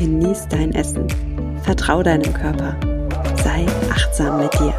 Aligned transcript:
genieß 0.00 0.48
dein 0.48 0.72
Essen. 0.72 1.06
Vertrau 1.62 2.02
deinem 2.02 2.32
Körper. 2.32 2.74
Sei 3.44 3.66
achtsam 3.90 4.38
mit 4.38 4.50
dir. 4.54 4.72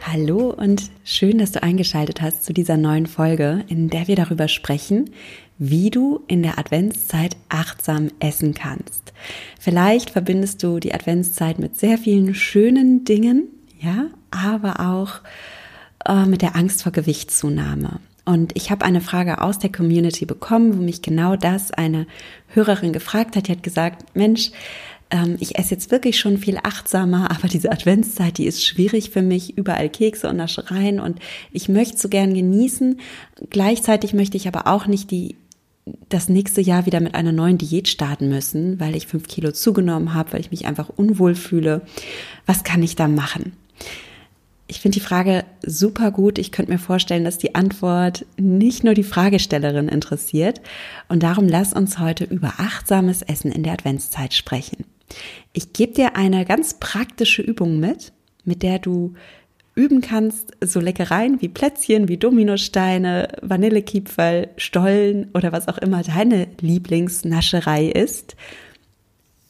Hallo 0.00 0.50
und 0.50 0.90
schön, 1.02 1.38
dass 1.38 1.52
du 1.52 1.62
eingeschaltet 1.62 2.20
hast 2.20 2.44
zu 2.44 2.52
dieser 2.52 2.76
neuen 2.76 3.06
Folge, 3.06 3.64
in 3.68 3.88
der 3.88 4.06
wir 4.06 4.16
darüber 4.16 4.48
sprechen, 4.48 5.08
wie 5.56 5.88
du 5.88 6.20
in 6.28 6.42
der 6.42 6.58
Adventszeit 6.58 7.38
achtsam 7.48 8.10
essen 8.20 8.52
kannst. 8.52 9.14
Vielleicht 9.58 10.10
verbindest 10.10 10.62
du 10.62 10.78
die 10.78 10.92
Adventszeit 10.92 11.58
mit 11.58 11.78
sehr 11.78 11.96
vielen 11.96 12.34
schönen 12.34 13.06
Dingen, 13.06 13.48
ja, 13.80 14.08
aber 14.30 14.80
auch 14.80 15.22
äh, 16.06 16.26
mit 16.26 16.42
der 16.42 16.56
Angst 16.56 16.82
vor 16.82 16.92
Gewichtszunahme. 16.92 18.00
Und 18.24 18.54
ich 18.56 18.70
habe 18.70 18.84
eine 18.84 19.00
Frage 19.00 19.40
aus 19.40 19.58
der 19.58 19.72
Community 19.72 20.26
bekommen, 20.26 20.76
wo 20.76 20.82
mich 20.82 21.00
genau 21.00 21.36
das 21.36 21.70
eine 21.70 22.06
Hörerin 22.48 22.92
gefragt 22.92 23.36
hat. 23.36 23.48
Die 23.48 23.52
hat 23.52 23.62
gesagt, 23.62 24.14
Mensch, 24.14 24.50
ähm, 25.10 25.36
ich 25.40 25.58
esse 25.58 25.70
jetzt 25.74 25.90
wirklich 25.90 26.18
schon 26.18 26.36
viel 26.36 26.58
achtsamer, 26.62 27.30
aber 27.36 27.48
diese 27.48 27.72
Adventszeit, 27.72 28.38
die 28.38 28.46
ist 28.46 28.64
schwierig 28.64 29.10
für 29.10 29.22
mich, 29.22 29.56
überall 29.56 29.88
Kekse 29.88 30.28
und 30.28 30.36
Naschereien 30.36 31.00
und 31.00 31.20
ich 31.52 31.68
möchte 31.68 31.98
so 31.98 32.08
gern 32.08 32.34
genießen. 32.34 33.00
Gleichzeitig 33.50 34.14
möchte 34.14 34.36
ich 34.36 34.46
aber 34.46 34.66
auch 34.66 34.86
nicht 34.86 35.10
die 35.10 35.36
das 36.10 36.28
nächste 36.28 36.60
Jahr 36.60 36.84
wieder 36.84 37.00
mit 37.00 37.14
einer 37.14 37.32
neuen 37.32 37.56
Diät 37.56 37.88
starten 37.88 38.28
müssen, 38.28 38.78
weil 38.78 38.94
ich 38.94 39.06
fünf 39.06 39.26
Kilo 39.26 39.52
zugenommen 39.52 40.12
habe, 40.12 40.34
weil 40.34 40.40
ich 40.40 40.50
mich 40.50 40.66
einfach 40.66 40.90
unwohl 40.90 41.34
fühle. 41.34 41.80
Was 42.44 42.62
kann 42.62 42.82
ich 42.82 42.94
da 42.94 43.08
machen? 43.08 43.54
Ich 44.70 44.80
finde 44.80 44.96
die 44.98 45.04
Frage 45.04 45.44
super 45.64 46.10
gut. 46.10 46.38
Ich 46.38 46.52
könnte 46.52 46.70
mir 46.70 46.78
vorstellen, 46.78 47.24
dass 47.24 47.38
die 47.38 47.54
Antwort 47.54 48.26
nicht 48.36 48.84
nur 48.84 48.92
die 48.92 49.02
Fragestellerin 49.02 49.88
interessiert. 49.88 50.60
Und 51.08 51.22
darum 51.22 51.48
lass 51.48 51.72
uns 51.72 51.98
heute 51.98 52.24
über 52.24 52.54
achtsames 52.58 53.22
Essen 53.22 53.50
in 53.50 53.62
der 53.62 53.72
Adventszeit 53.72 54.34
sprechen. 54.34 54.84
Ich 55.54 55.72
gebe 55.72 55.94
dir 55.94 56.16
eine 56.16 56.44
ganz 56.44 56.74
praktische 56.74 57.40
Übung 57.40 57.80
mit, 57.80 58.12
mit 58.44 58.62
der 58.62 58.78
du 58.78 59.14
üben 59.74 60.02
kannst, 60.02 60.52
so 60.60 60.80
Leckereien 60.80 61.40
wie 61.40 61.48
Plätzchen, 61.48 62.08
wie 62.08 62.18
Dominosteine, 62.18 63.28
Vanillekipferl, 63.40 64.50
Stollen 64.58 65.30
oder 65.32 65.50
was 65.50 65.68
auch 65.68 65.78
immer 65.78 66.02
deine 66.02 66.48
Lieblingsnascherei 66.60 67.86
ist. 67.86 68.36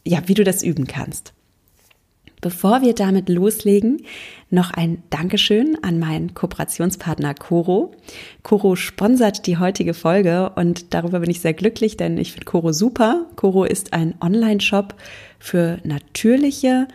Ja, 0.04 0.22
wie 0.26 0.34
du 0.34 0.44
das 0.44 0.62
üben 0.62 0.86
kannst. 0.86 1.32
Bevor 2.40 2.82
wir 2.82 2.94
damit 2.94 3.28
loslegen, 3.28 4.02
noch 4.50 4.70
ein 4.70 5.02
Dankeschön 5.10 5.76
an 5.82 5.98
meinen 5.98 6.34
Kooperationspartner 6.34 7.34
Coro. 7.34 7.92
Coro 8.42 8.76
sponsert 8.76 9.46
die 9.46 9.58
heutige 9.58 9.94
Folge 9.94 10.50
und 10.54 10.94
darüber 10.94 11.20
bin 11.20 11.30
ich 11.30 11.40
sehr 11.40 11.54
glücklich, 11.54 11.96
denn 11.96 12.16
ich 12.18 12.32
finde 12.32 12.46
Coro 12.46 12.72
super. 12.72 13.26
Coro 13.36 13.64
ist 13.64 13.92
ein 13.92 14.14
Online-Shop 14.20 14.94
für 15.38 15.78
natürliche 15.84 16.88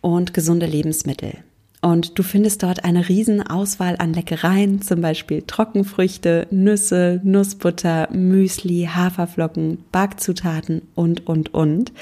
und 0.00 0.32
gesunde 0.32 0.66
Lebensmittel. 0.66 1.38
Und 1.80 2.18
du 2.18 2.24
findest 2.24 2.64
dort 2.64 2.84
eine 2.84 3.08
riesen 3.08 3.40
Auswahl 3.40 3.96
an 3.98 4.12
Leckereien, 4.12 4.82
zum 4.82 5.00
Beispiel 5.00 5.42
Trockenfrüchte, 5.46 6.48
Nüsse, 6.50 7.20
Nussbutter, 7.22 8.08
Müsli, 8.12 8.88
Haferflocken, 8.92 9.84
Backzutaten 9.92 10.82
und, 10.96 11.26
und, 11.28 11.54
und. 11.54 11.92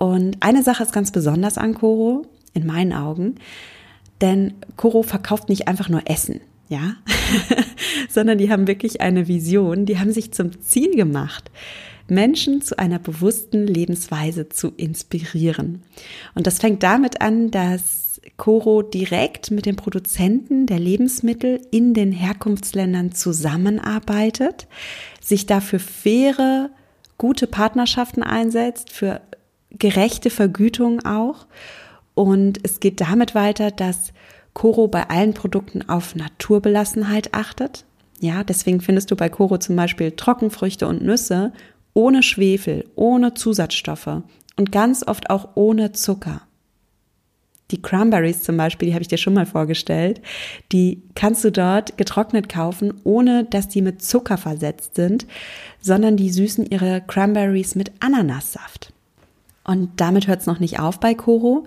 Und 0.00 0.38
eine 0.40 0.62
Sache 0.62 0.82
ist 0.82 0.94
ganz 0.94 1.10
besonders 1.10 1.58
an 1.58 1.74
Koro, 1.74 2.22
in 2.54 2.64
meinen 2.64 2.94
Augen, 2.94 3.34
denn 4.22 4.54
Koro 4.76 5.02
verkauft 5.02 5.50
nicht 5.50 5.68
einfach 5.68 5.90
nur 5.90 6.00
Essen, 6.06 6.40
ja, 6.70 6.94
sondern 8.08 8.38
die 8.38 8.50
haben 8.50 8.66
wirklich 8.66 9.02
eine 9.02 9.28
Vision, 9.28 9.84
die 9.84 9.98
haben 9.98 10.10
sich 10.10 10.32
zum 10.32 10.58
Ziel 10.62 10.96
gemacht, 10.96 11.50
Menschen 12.08 12.62
zu 12.62 12.78
einer 12.78 12.98
bewussten 12.98 13.66
Lebensweise 13.66 14.48
zu 14.48 14.72
inspirieren. 14.74 15.82
Und 16.34 16.46
das 16.46 16.60
fängt 16.60 16.82
damit 16.82 17.20
an, 17.20 17.50
dass 17.50 18.22
Coro 18.38 18.80
direkt 18.80 19.50
mit 19.50 19.66
den 19.66 19.76
Produzenten 19.76 20.64
der 20.64 20.78
Lebensmittel 20.78 21.60
in 21.72 21.92
den 21.92 22.12
Herkunftsländern 22.12 23.12
zusammenarbeitet, 23.12 24.66
sich 25.20 25.44
dafür 25.44 25.78
faire, 25.78 26.70
gute 27.18 27.46
Partnerschaften 27.46 28.22
einsetzt, 28.22 28.88
für 28.88 29.20
gerechte 29.70 30.30
Vergütung 30.30 31.04
auch. 31.04 31.46
Und 32.14 32.58
es 32.62 32.80
geht 32.80 33.00
damit 33.00 33.34
weiter, 33.34 33.70
dass 33.70 34.12
Coro 34.52 34.88
bei 34.88 35.08
allen 35.08 35.34
Produkten 35.34 35.88
auf 35.88 36.14
Naturbelassenheit 36.14 37.34
achtet. 37.34 37.84
Ja, 38.20 38.44
deswegen 38.44 38.80
findest 38.80 39.10
du 39.10 39.16
bei 39.16 39.28
Coro 39.28 39.58
zum 39.58 39.76
Beispiel 39.76 40.12
Trockenfrüchte 40.12 40.86
und 40.86 41.02
Nüsse 41.02 41.52
ohne 41.94 42.22
Schwefel, 42.22 42.84
ohne 42.94 43.34
Zusatzstoffe 43.34 44.22
und 44.56 44.72
ganz 44.72 45.06
oft 45.06 45.30
auch 45.30 45.50
ohne 45.54 45.92
Zucker. 45.92 46.42
Die 47.70 47.80
Cranberries 47.80 48.42
zum 48.42 48.56
Beispiel, 48.56 48.88
die 48.88 48.94
habe 48.94 49.02
ich 49.02 49.08
dir 49.08 49.16
schon 49.16 49.34
mal 49.34 49.46
vorgestellt, 49.46 50.20
die 50.72 51.02
kannst 51.14 51.44
du 51.44 51.52
dort 51.52 51.96
getrocknet 51.96 52.48
kaufen, 52.48 52.94
ohne 53.04 53.44
dass 53.44 53.68
die 53.68 53.80
mit 53.80 54.02
Zucker 54.02 54.38
versetzt 54.38 54.96
sind, 54.96 55.26
sondern 55.80 56.16
die 56.16 56.30
süßen 56.30 56.66
ihre 56.66 57.00
Cranberries 57.00 57.76
mit 57.76 57.92
Ananassaft. 58.00 58.92
Und 59.70 60.00
damit 60.00 60.26
hört 60.26 60.40
es 60.40 60.46
noch 60.46 60.58
nicht 60.58 60.80
auf 60.80 60.98
bei 60.98 61.14
Coro. 61.14 61.64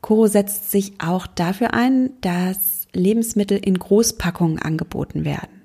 Coro 0.00 0.26
setzt 0.26 0.72
sich 0.72 0.94
auch 0.98 1.28
dafür 1.28 1.72
ein, 1.72 2.10
dass 2.20 2.88
Lebensmittel 2.92 3.58
in 3.58 3.78
Großpackungen 3.78 4.58
angeboten 4.58 5.24
werden. 5.24 5.62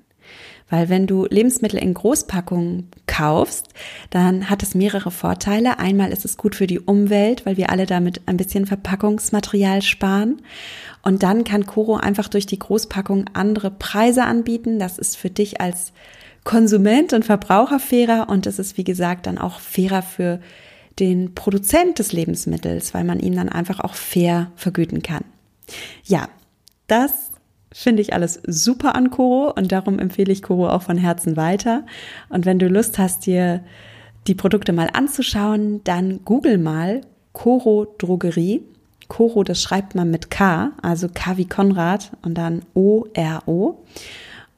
Weil 0.68 0.88
wenn 0.88 1.08
du 1.08 1.26
Lebensmittel 1.28 1.80
in 1.80 1.92
Großpackungen 1.92 2.90
kaufst, 3.08 3.70
dann 4.10 4.48
hat 4.48 4.62
es 4.62 4.76
mehrere 4.76 5.10
Vorteile. 5.10 5.80
Einmal 5.80 6.12
ist 6.12 6.24
es 6.24 6.36
gut 6.36 6.54
für 6.54 6.68
die 6.68 6.78
Umwelt, 6.78 7.44
weil 7.44 7.56
wir 7.56 7.70
alle 7.70 7.86
damit 7.86 8.20
ein 8.26 8.36
bisschen 8.36 8.66
Verpackungsmaterial 8.66 9.82
sparen. 9.82 10.42
Und 11.02 11.24
dann 11.24 11.42
kann 11.42 11.66
Coro 11.66 11.96
einfach 11.96 12.28
durch 12.28 12.46
die 12.46 12.60
Großpackung 12.60 13.24
andere 13.32 13.72
Preise 13.72 14.22
anbieten. 14.22 14.78
Das 14.78 14.96
ist 14.96 15.16
für 15.16 15.30
dich 15.30 15.60
als 15.60 15.92
Konsument 16.44 17.14
und 17.14 17.24
Verbraucher 17.24 17.80
fairer 17.80 18.28
und 18.28 18.46
es 18.46 18.60
ist, 18.60 18.76
wie 18.76 18.84
gesagt, 18.84 19.26
dann 19.26 19.38
auch 19.38 19.58
fairer 19.58 20.02
für 20.02 20.38
den 20.98 21.34
Produzent 21.34 21.98
des 21.98 22.12
Lebensmittels, 22.12 22.94
weil 22.94 23.04
man 23.04 23.20
ihm 23.20 23.34
dann 23.34 23.48
einfach 23.48 23.80
auch 23.80 23.94
fair 23.94 24.50
vergüten 24.56 25.02
kann. 25.02 25.24
Ja, 26.04 26.28
das 26.86 27.30
finde 27.72 28.02
ich 28.02 28.12
alles 28.12 28.40
super 28.46 28.94
an 28.94 29.10
Koro 29.10 29.52
und 29.52 29.70
darum 29.70 29.98
empfehle 29.98 30.32
ich 30.32 30.42
Koro 30.42 30.68
auch 30.68 30.82
von 30.82 30.98
Herzen 30.98 31.36
weiter. 31.36 31.86
Und 32.28 32.44
wenn 32.44 32.58
du 32.58 32.68
Lust 32.68 32.98
hast, 32.98 33.26
dir 33.26 33.62
die 34.26 34.34
Produkte 34.34 34.72
mal 34.72 34.90
anzuschauen, 34.92 35.82
dann 35.84 36.24
google 36.24 36.58
mal 36.58 37.02
Koro 37.32 37.94
Drogerie. 37.98 38.62
Koro, 39.08 39.42
das 39.44 39.62
schreibt 39.62 39.94
man 39.94 40.10
mit 40.10 40.30
K, 40.30 40.72
also 40.82 41.08
K 41.12 41.36
wie 41.36 41.46
Konrad 41.46 42.12
und 42.22 42.34
dann 42.34 42.62
O-R-O. 42.74 43.84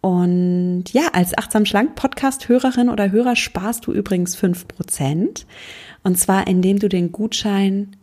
Und 0.01 0.85
ja, 0.93 1.03
als 1.12 1.37
Achtsam 1.39 1.65
Schlank 1.65 1.95
Podcast-Hörerin 1.95 2.89
oder 2.89 3.12
Hörer 3.12 3.37
sparst 3.37 3.87
du 3.87 3.93
übrigens 3.93 4.35
fünf 4.35 4.67
Prozent. 4.67 5.47
Und 6.03 6.19
zwar, 6.19 6.47
indem 6.47 6.79
du 6.79 6.89
den 6.89 7.13
Gutschein 7.13 7.97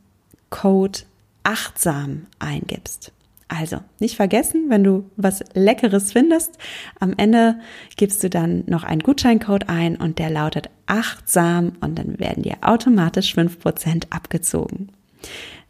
Code 0.49 0.99
achtsam 1.43 2.27
eingibst. 2.39 3.11
Also, 3.47 3.79
nicht 3.99 4.15
vergessen, 4.15 4.65
wenn 4.69 4.83
du 4.83 5.09
was 5.15 5.43
Leckeres 5.55 6.11
findest, 6.11 6.59
am 6.99 7.15
Ende 7.17 7.59
gibst 7.97 8.23
du 8.23 8.29
dann 8.29 8.63
noch 8.67 8.83
einen 8.83 9.01
Gutscheincode 9.01 9.69
ein 9.69 9.95
und 9.95 10.19
der 10.19 10.29
lautet 10.29 10.69
achtsam 10.85 11.73
und 11.81 11.97
dann 11.97 12.19
werden 12.19 12.43
dir 12.43 12.57
automatisch 12.61 13.33
fünf 13.33 13.59
Prozent 13.59 14.07
abgezogen. 14.11 14.89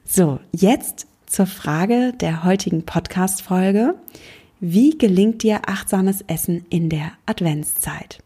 So, 0.05 0.39
jetzt 0.51 1.07
zur 1.25 1.45
Frage 1.45 2.11
der 2.19 2.43
heutigen 2.43 2.83
Podcast-Folge. 2.83 3.95
Wie 4.59 4.97
gelingt 4.97 5.43
dir 5.43 5.61
achtsames 5.67 6.21
Essen 6.27 6.65
in 6.69 6.89
der 6.89 7.13
Adventszeit? 7.27 8.21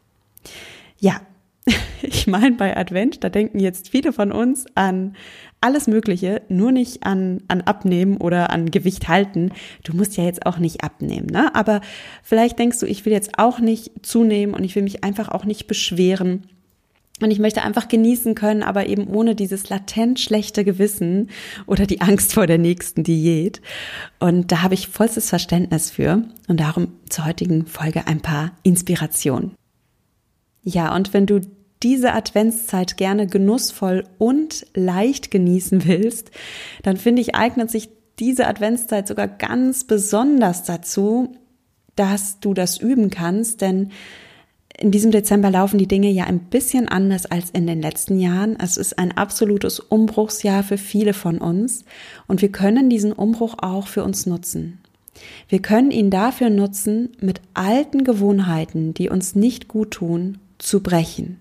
Ja, 0.97 1.21
ich 2.01 2.27
meine, 2.27 2.55
bei 2.55 2.75
Advent, 2.75 3.23
da 3.23 3.29
denken 3.29 3.59
jetzt 3.59 3.89
viele 3.89 4.13
von 4.13 4.31
uns 4.31 4.65
an 4.75 5.15
alles 5.61 5.87
Mögliche, 5.87 6.41
nur 6.49 6.73
nicht 6.73 7.05
an, 7.05 7.41
an 7.47 7.61
Abnehmen 7.61 8.17
oder 8.17 8.49
an 8.49 8.69
Gewicht 8.69 9.07
halten. 9.07 9.51
Du 9.83 9.95
musst 9.95 10.17
ja 10.17 10.25
jetzt 10.25 10.45
auch 10.45 10.57
nicht 10.57 10.83
abnehmen, 10.83 11.27
ne? 11.27 11.55
Aber 11.55 11.79
vielleicht 12.21 12.59
denkst 12.59 12.79
du, 12.79 12.85
ich 12.85 13.05
will 13.05 13.13
jetzt 13.13 13.39
auch 13.39 13.59
nicht 13.59 14.05
zunehmen 14.05 14.53
und 14.53 14.65
ich 14.65 14.75
will 14.75 14.83
mich 14.83 15.03
einfach 15.03 15.29
auch 15.29 15.45
nicht 15.45 15.67
beschweren. 15.67 16.47
Und 17.21 17.31
ich 17.31 17.39
möchte 17.39 17.61
einfach 17.61 17.87
genießen 17.87 18.35
können, 18.35 18.63
aber 18.63 18.87
eben 18.87 19.07
ohne 19.07 19.35
dieses 19.35 19.69
latent 19.69 20.19
schlechte 20.19 20.65
Gewissen 20.65 21.29
oder 21.67 21.85
die 21.85 22.01
Angst 22.01 22.33
vor 22.33 22.47
der 22.47 22.57
nächsten 22.57 23.03
Diät. 23.03 23.61
Und 24.19 24.51
da 24.51 24.63
habe 24.63 24.73
ich 24.73 24.89
vollstes 24.89 25.29
Verständnis 25.29 25.91
für. 25.91 26.23
Und 26.49 26.59
darum 26.59 26.89
zur 27.07 27.25
heutigen 27.25 27.65
Folge 27.67 28.07
ein 28.07 28.19
paar 28.19 28.51
Inspirationen. 28.63 29.55
Ja, 30.63 30.95
und 30.95 31.13
wenn 31.13 31.25
du 31.25 31.41
diese 31.83 32.13
Adventszeit 32.13 32.95
gerne 32.97 33.27
genussvoll 33.27 34.05
und 34.17 34.65
leicht 34.73 35.31
genießen 35.31 35.85
willst, 35.87 36.31
dann 36.81 36.97
finde 36.97 37.21
ich, 37.21 37.35
eignet 37.35 37.69
sich 37.69 37.89
diese 38.19 38.47
Adventszeit 38.47 39.07
sogar 39.07 39.27
ganz 39.27 39.83
besonders 39.83 40.63
dazu, 40.63 41.35
dass 41.95 42.39
du 42.39 42.53
das 42.53 42.77
üben 42.77 43.09
kannst, 43.09 43.61
denn 43.61 43.91
in 44.75 44.91
diesem 44.91 45.11
Dezember 45.11 45.51
laufen 45.51 45.77
die 45.77 45.87
Dinge 45.87 46.09
ja 46.09 46.25
ein 46.25 46.39
bisschen 46.39 46.87
anders 46.87 47.27
als 47.27 47.51
in 47.51 47.67
den 47.67 47.81
letzten 47.81 48.19
Jahren. 48.19 48.57
Es 48.59 48.77
ist 48.77 48.97
ein 48.97 49.11
absolutes 49.11 49.79
Umbruchsjahr 49.79 50.63
für 50.63 50.77
viele 50.77 51.13
von 51.13 51.37
uns 51.37 51.85
und 52.27 52.41
wir 52.41 52.51
können 52.51 52.89
diesen 52.89 53.11
Umbruch 53.11 53.55
auch 53.59 53.87
für 53.87 54.03
uns 54.03 54.25
nutzen. 54.25 54.79
Wir 55.47 55.61
können 55.61 55.91
ihn 55.91 56.09
dafür 56.09 56.49
nutzen, 56.49 57.09
mit 57.21 57.41
alten 57.53 58.03
Gewohnheiten, 58.03 58.95
die 58.95 59.09
uns 59.09 59.35
nicht 59.35 59.67
gut 59.67 59.91
tun, 59.91 60.39
zu 60.63 60.81
brechen. 60.81 61.39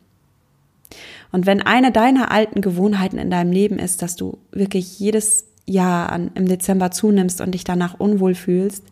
Und 1.31 1.47
wenn 1.47 1.63
eine 1.63 1.93
deiner 1.93 2.31
alten 2.31 2.61
Gewohnheiten 2.61 3.19
in 3.19 3.31
deinem 3.31 3.53
Leben 3.53 3.79
ist, 3.79 4.03
dass 4.03 4.17
du 4.17 4.39
wirklich 4.51 4.99
jedes 4.99 5.47
Jahr 5.65 6.11
an, 6.11 6.31
im 6.35 6.47
Dezember 6.47 6.91
zunimmst 6.91 7.41
und 7.41 7.53
dich 7.53 7.65
danach 7.65 7.99
unwohl 7.99 8.35
fühlst, 8.35 8.85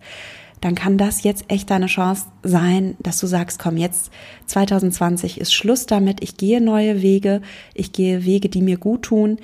dann 0.61 0.75
kann 0.75 0.99
das 0.99 1.23
jetzt 1.23 1.44
echt 1.49 1.71
deine 1.71 1.87
Chance 1.87 2.27
sein, 2.43 2.97
dass 3.00 3.19
du 3.19 3.27
sagst, 3.27 3.59
komm, 3.59 3.77
jetzt 3.77 4.11
2020 4.47 5.41
ist 5.41 5.55
Schluss 5.55 5.87
damit, 5.87 6.23
ich 6.23 6.37
gehe 6.37 6.61
neue 6.61 7.03
Wege, 7.03 7.41
ich 7.75 7.93
gehe 7.93 8.25
Wege, 8.25 8.49
die 8.49 8.62
mir 8.62 8.76
gut 8.76 9.03
tun 9.03 9.38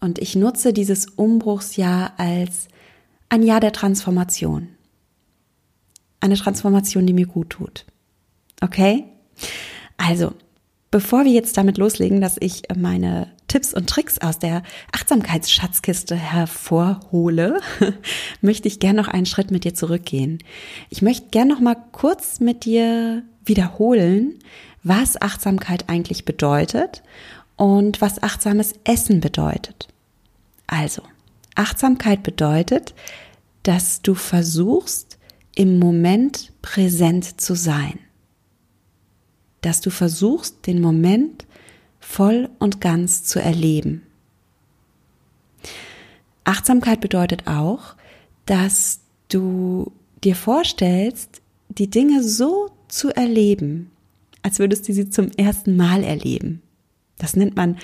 und 0.00 0.18
ich 0.18 0.36
nutze 0.36 0.72
dieses 0.72 1.06
Umbruchsjahr 1.06 2.12
als 2.18 2.68
ein 3.28 3.42
Jahr 3.42 3.60
der 3.60 3.72
Transformation. 3.72 4.68
Eine 6.20 6.36
Transformation, 6.36 7.06
die 7.06 7.12
mir 7.12 7.26
gut 7.26 7.50
tut. 7.50 7.84
Okay? 8.62 9.04
Also, 9.96 10.34
Bevor 10.94 11.24
wir 11.24 11.32
jetzt 11.32 11.56
damit 11.56 11.76
loslegen, 11.76 12.20
dass 12.20 12.36
ich 12.38 12.62
meine 12.76 13.26
Tipps 13.48 13.74
und 13.74 13.90
Tricks 13.90 14.20
aus 14.20 14.38
der 14.38 14.62
Achtsamkeitsschatzkiste 14.92 16.14
hervorhole, 16.14 17.60
möchte 18.40 18.68
ich 18.68 18.78
gerne 18.78 19.02
noch 19.02 19.08
einen 19.08 19.26
Schritt 19.26 19.50
mit 19.50 19.64
dir 19.64 19.74
zurückgehen. 19.74 20.38
Ich 20.90 21.02
möchte 21.02 21.30
gerne 21.30 21.52
noch 21.52 21.60
mal 21.60 21.76
kurz 21.90 22.38
mit 22.38 22.64
dir 22.64 23.24
wiederholen, 23.44 24.38
was 24.84 25.20
Achtsamkeit 25.20 25.88
eigentlich 25.88 26.24
bedeutet 26.24 27.02
und 27.56 28.00
was 28.00 28.22
achtsames 28.22 28.74
Essen 28.84 29.18
bedeutet. 29.18 29.88
Also, 30.68 31.02
Achtsamkeit 31.56 32.22
bedeutet, 32.22 32.94
dass 33.64 34.00
du 34.00 34.14
versuchst, 34.14 35.18
im 35.56 35.80
Moment 35.80 36.52
präsent 36.62 37.40
zu 37.40 37.56
sein 37.56 37.98
dass 39.64 39.80
du 39.80 39.90
versuchst, 39.90 40.66
den 40.66 40.80
Moment 40.80 41.46
voll 42.00 42.50
und 42.58 42.80
ganz 42.80 43.24
zu 43.24 43.40
erleben. 43.40 44.02
Achtsamkeit 46.44 47.00
bedeutet 47.00 47.46
auch, 47.46 47.96
dass 48.44 49.00
du 49.28 49.92
dir 50.22 50.36
vorstellst, 50.36 51.40
die 51.68 51.88
Dinge 51.88 52.22
so 52.22 52.70
zu 52.88 53.08
erleben, 53.08 53.90
als 54.42 54.58
würdest 54.58 54.86
du 54.88 54.92
sie 54.92 55.08
zum 55.08 55.30
ersten 55.30 55.76
Mal 55.76 56.04
erleben. 56.04 56.60
Das 57.16 57.34
nennt 57.34 57.56
man 57.56 57.78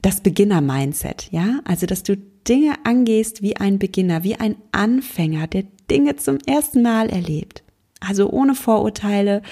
das 0.00 0.20
Beginner-Mindset, 0.20 1.28
ja? 1.30 1.60
Also, 1.64 1.86
dass 1.86 2.02
du 2.02 2.16
Dinge 2.48 2.74
angehst 2.84 3.42
wie 3.42 3.56
ein 3.56 3.78
Beginner, 3.78 4.22
wie 4.22 4.36
ein 4.36 4.56
Anfänger, 4.72 5.46
der 5.46 5.64
Dinge 5.90 6.16
zum 6.16 6.38
ersten 6.46 6.82
Mal 6.82 7.10
erlebt. 7.10 7.62
Also 8.00 8.28
ohne 8.30 8.54
Vorurteile, 8.54 9.42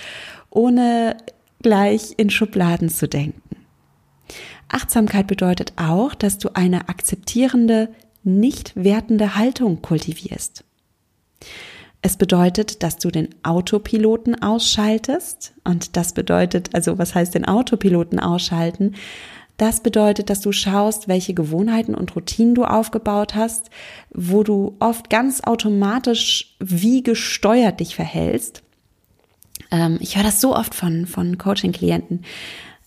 ohne 0.53 1.17
gleich 1.63 2.15
in 2.17 2.31
Schubladen 2.31 2.89
zu 2.89 3.09
denken. 3.09 3.41
Achtsamkeit 4.69 5.27
bedeutet 5.27 5.73
auch, 5.77 6.15
dass 6.15 6.39
du 6.39 6.51
eine 6.55 6.89
akzeptierende, 6.89 7.89
nicht 8.25 8.73
wertende 8.77 9.37
Haltung 9.37 9.83
kultivierst. 9.83 10.65
Es 12.01 12.17
bedeutet, 12.17 12.83
dass 12.83 12.97
du 12.97 13.11
den 13.11 13.29
Autopiloten 13.43 14.43
ausschaltest. 14.43 15.55
Und 15.65 15.97
das 15.97 16.15
bedeutet, 16.15 16.75
also 16.75 16.99
was 16.99 17.15
heißt 17.15 17.35
den 17.35 17.45
Autopiloten 17.45 18.19
ausschalten? 18.19 18.97
Das 19.57 19.83
bedeutet, 19.83 20.31
dass 20.31 20.41
du 20.41 20.51
schaust, 20.51 21.07
welche 21.07 21.35
Gewohnheiten 21.35 21.95
und 21.95 22.17
Routinen 22.17 22.55
du 22.55 22.65
aufgebaut 22.65 23.35
hast, 23.35 23.71
wo 24.11 24.43
du 24.43 24.75
oft 24.81 25.11
ganz 25.11 25.43
automatisch 25.43 26.57
wie 26.59 27.03
gesteuert 27.03 27.79
dich 27.79 27.95
verhältst 27.95 28.63
ähm, 29.73 29.99
ich 30.01 30.17
höre 30.17 30.23
das 30.23 30.41
so 30.41 30.55
oft 30.55 30.75
von, 30.75 31.07
von 31.07 31.39
Coaching-Klienten. 31.39 32.25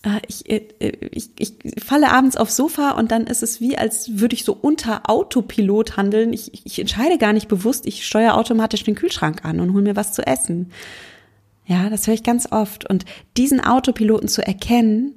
Äh, 0.02 0.20
ich, 0.28 0.48
äh, 0.48 0.62
ich, 1.10 1.30
ich 1.38 1.54
falle 1.84 2.10
abends 2.10 2.36
aufs 2.36 2.56
Sofa 2.56 2.92
und 2.92 3.10
dann 3.10 3.26
ist 3.26 3.42
es 3.42 3.60
wie, 3.60 3.76
als 3.76 4.18
würde 4.18 4.34
ich 4.34 4.44
so 4.44 4.54
unter 4.54 5.10
Autopilot 5.10 5.96
handeln. 5.96 6.32
Ich, 6.32 6.64
ich 6.64 6.78
entscheide 6.78 7.18
gar 7.18 7.32
nicht 7.32 7.48
bewusst, 7.48 7.86
ich 7.86 8.06
steuere 8.06 8.36
automatisch 8.36 8.84
den 8.84 8.94
Kühlschrank 8.94 9.44
an 9.44 9.60
und 9.60 9.74
hole 9.74 9.82
mir 9.82 9.96
was 9.96 10.12
zu 10.12 10.26
essen. 10.26 10.70
Ja, 11.66 11.90
das 11.90 12.06
höre 12.06 12.14
ich 12.14 12.22
ganz 12.22 12.50
oft. 12.52 12.88
Und 12.88 13.04
diesen 13.36 13.60
Autopiloten 13.60 14.28
zu 14.28 14.46
erkennen, 14.46 15.14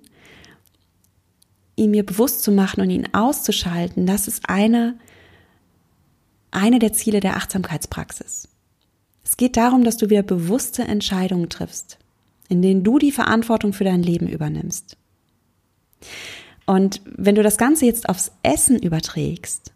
ihn 1.76 1.92
mir 1.92 2.06
bewusst 2.06 2.44
zu 2.44 2.52
machen 2.52 2.82
und 2.82 2.90
ihn 2.90 3.14
auszuschalten, 3.14 4.06
das 4.08 4.28
ist 4.28 4.50
eine, 4.50 4.98
eine 6.52 6.80
der 6.80 6.92
Ziele 6.92 7.20
der 7.20 7.38
Achtsamkeitspraxis. 7.38 8.50
Es 9.30 9.38
geht 9.38 9.58
darum, 9.58 9.84
dass 9.84 9.98
du 9.98 10.10
wieder 10.10 10.24
bewusste 10.24 10.86
Entscheidungen 10.86 11.50
triffst, 11.50 12.00
in 12.48 12.64
denen 12.64 12.84
du 12.84 12.98
die 12.98 13.12
Verantwortung 13.12 13.74
für 13.74 13.84
dein 13.84 14.02
Leben 14.02 14.28
übernimmst. 14.28 14.98
Und 16.66 17.04
wenn 17.06 17.36
du 17.36 17.44
das 17.44 17.60
Ganze 17.60 17.86
jetzt 17.86 18.10
aufs 18.10 18.32
Essen 18.42 18.80
überträgst, 18.82 19.72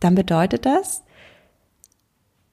dann 0.00 0.16
bedeutet 0.16 0.66
das, 0.66 1.04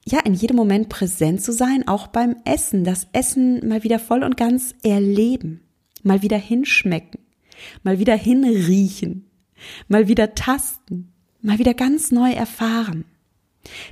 ja, 0.06 0.20
in 0.20 0.32
jedem 0.32 0.56
Moment 0.56 0.88
präsent 0.88 1.42
zu 1.42 1.52
sein, 1.52 1.88
auch 1.88 2.06
beim 2.06 2.36
Essen, 2.44 2.84
das 2.84 3.08
Essen 3.12 3.66
mal 3.66 3.82
wieder 3.82 3.98
voll 3.98 4.22
und 4.22 4.36
ganz 4.36 4.76
erleben, 4.84 5.62
mal 6.04 6.22
wieder 6.22 6.38
hinschmecken, 6.38 7.18
mal 7.82 7.98
wieder 7.98 8.14
hinriechen, 8.14 9.28
mal 9.88 10.06
wieder 10.06 10.36
tasten, 10.36 11.12
mal 11.42 11.58
wieder 11.58 11.74
ganz 11.74 12.12
neu 12.12 12.30
erfahren. 12.30 13.06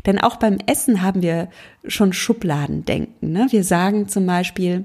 Denn 0.06 0.20
auch 0.20 0.36
beim 0.36 0.58
Essen 0.66 1.02
haben 1.02 1.22
wir 1.22 1.48
schon 1.86 2.12
Schubladendenken. 2.12 3.32
Ne? 3.32 3.46
Wir 3.50 3.64
sagen 3.64 4.08
zum 4.08 4.26
Beispiel, 4.26 4.84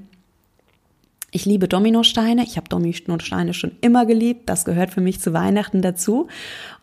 ich 1.30 1.46
liebe 1.46 1.66
Dominosteine, 1.66 2.44
ich 2.44 2.56
habe 2.58 2.68
Dominosteine 2.68 3.54
schon 3.54 3.72
immer 3.80 4.04
geliebt, 4.04 4.48
das 4.48 4.64
gehört 4.66 4.90
für 4.90 5.00
mich 5.00 5.20
zu 5.20 5.32
Weihnachten 5.32 5.80
dazu 5.80 6.28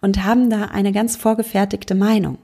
und 0.01 0.23
haben 0.23 0.49
da 0.49 0.65
eine 0.65 0.91
ganz 0.91 1.15
vorgefertigte 1.15 1.93
Meinung. 1.93 2.39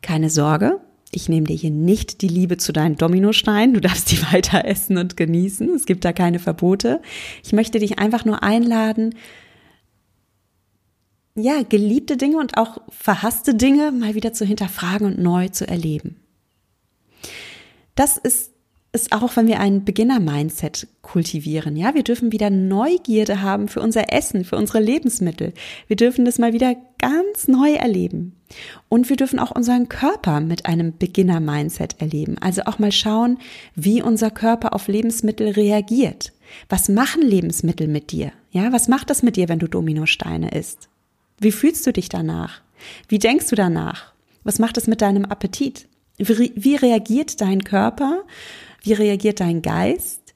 Keine 0.00 0.30
Sorge, 0.30 0.80
ich 1.12 1.28
nehme 1.28 1.46
dir 1.46 1.56
hier 1.56 1.70
nicht 1.70 2.22
die 2.22 2.28
Liebe 2.28 2.56
zu 2.56 2.72
deinen 2.72 2.96
Dominosteinen, 2.96 3.74
du 3.74 3.80
darfst 3.80 4.10
die 4.10 4.22
weiter 4.32 4.64
essen 4.64 4.96
und 4.96 5.16
genießen, 5.16 5.68
es 5.74 5.84
gibt 5.84 6.04
da 6.04 6.12
keine 6.14 6.38
Verbote. 6.38 7.02
Ich 7.44 7.52
möchte 7.52 7.78
dich 7.78 7.98
einfach 7.98 8.24
nur 8.24 8.42
einladen, 8.42 9.14
ja, 11.42 11.62
geliebte 11.62 12.16
Dinge 12.16 12.38
und 12.38 12.56
auch 12.56 12.78
verhasste 12.88 13.54
Dinge 13.54 13.92
mal 13.92 14.14
wieder 14.14 14.32
zu 14.32 14.44
hinterfragen 14.44 15.06
und 15.06 15.18
neu 15.18 15.48
zu 15.48 15.66
erleben. 15.66 16.16
Das 17.94 18.16
ist 18.16 18.50
ist 18.92 19.12
auch, 19.12 19.36
wenn 19.36 19.46
wir 19.46 19.60
ein 19.60 19.84
Beginner-Mindset 19.84 20.88
kultivieren. 21.02 21.76
Ja, 21.76 21.94
wir 21.94 22.02
dürfen 22.02 22.32
wieder 22.32 22.50
Neugierde 22.50 23.40
haben 23.40 23.68
für 23.68 23.80
unser 23.80 24.12
Essen, 24.12 24.44
für 24.44 24.56
unsere 24.56 24.80
Lebensmittel. 24.80 25.52
Wir 25.86 25.96
dürfen 25.96 26.24
das 26.24 26.38
mal 26.38 26.52
wieder 26.52 26.74
ganz 26.98 27.46
neu 27.46 27.74
erleben. 27.74 28.34
Und 28.88 29.08
wir 29.08 29.16
dürfen 29.16 29.38
auch 29.38 29.52
unseren 29.52 29.88
Körper 29.88 30.40
mit 30.40 30.66
einem 30.66 30.96
Beginner-Mindset 30.98 32.00
erleben. 32.00 32.36
Also 32.40 32.62
auch 32.62 32.80
mal 32.80 32.90
schauen, 32.90 33.38
wie 33.76 34.02
unser 34.02 34.32
Körper 34.32 34.74
auf 34.74 34.88
Lebensmittel 34.88 35.50
reagiert. 35.50 36.32
Was 36.68 36.88
machen 36.88 37.22
Lebensmittel 37.22 37.86
mit 37.86 38.10
dir? 38.10 38.32
Ja, 38.50 38.72
was 38.72 38.88
macht 38.88 39.08
das 39.10 39.22
mit 39.22 39.36
dir, 39.36 39.48
wenn 39.48 39.60
du 39.60 39.68
Dominosteine 39.68 40.50
isst? 40.50 40.89
Wie 41.40 41.52
fühlst 41.52 41.86
du 41.86 41.92
dich 41.92 42.08
danach? 42.08 42.60
Wie 43.08 43.18
denkst 43.18 43.48
du 43.48 43.56
danach? 43.56 44.12
Was 44.44 44.58
macht 44.58 44.76
es 44.76 44.86
mit 44.86 45.00
deinem 45.00 45.24
Appetit? 45.24 45.88
Wie, 46.18 46.52
wie 46.54 46.76
reagiert 46.76 47.40
dein 47.40 47.64
Körper? 47.64 48.24
Wie 48.82 48.92
reagiert 48.92 49.40
dein 49.40 49.62
Geist? 49.62 50.34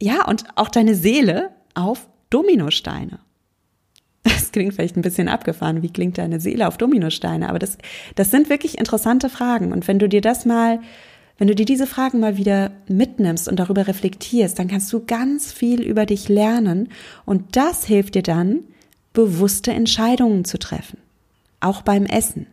Ja, 0.00 0.26
und 0.26 0.44
auch 0.56 0.68
deine 0.68 0.94
Seele 0.94 1.50
auf 1.74 2.08
Dominosteine. 2.30 3.18
Das 4.24 4.52
klingt 4.52 4.74
vielleicht 4.74 4.96
ein 4.96 5.02
bisschen 5.02 5.28
abgefahren. 5.28 5.82
Wie 5.82 5.92
klingt 5.92 6.18
deine 6.18 6.38
Seele 6.38 6.68
auf 6.68 6.76
Dominosteine? 6.76 7.48
Aber 7.48 7.58
das, 7.58 7.78
das 8.14 8.30
sind 8.30 8.50
wirklich 8.50 8.78
interessante 8.78 9.30
Fragen. 9.30 9.72
Und 9.72 9.88
wenn 9.88 9.98
du 9.98 10.08
dir 10.08 10.20
das 10.20 10.44
mal, 10.44 10.80
wenn 11.38 11.48
du 11.48 11.54
dir 11.54 11.64
diese 11.64 11.86
Fragen 11.86 12.20
mal 12.20 12.36
wieder 12.36 12.70
mitnimmst 12.86 13.48
und 13.48 13.56
darüber 13.58 13.88
reflektierst, 13.88 14.58
dann 14.58 14.68
kannst 14.68 14.92
du 14.92 15.04
ganz 15.06 15.52
viel 15.52 15.82
über 15.82 16.06
dich 16.06 16.28
lernen. 16.28 16.90
Und 17.24 17.56
das 17.56 17.86
hilft 17.86 18.14
dir 18.14 18.22
dann, 18.22 18.60
bewusste 19.12 19.72
Entscheidungen 19.72 20.44
zu 20.44 20.58
treffen. 20.58 20.98
Auch 21.60 21.82
beim 21.82 22.06
Essen. 22.06 22.46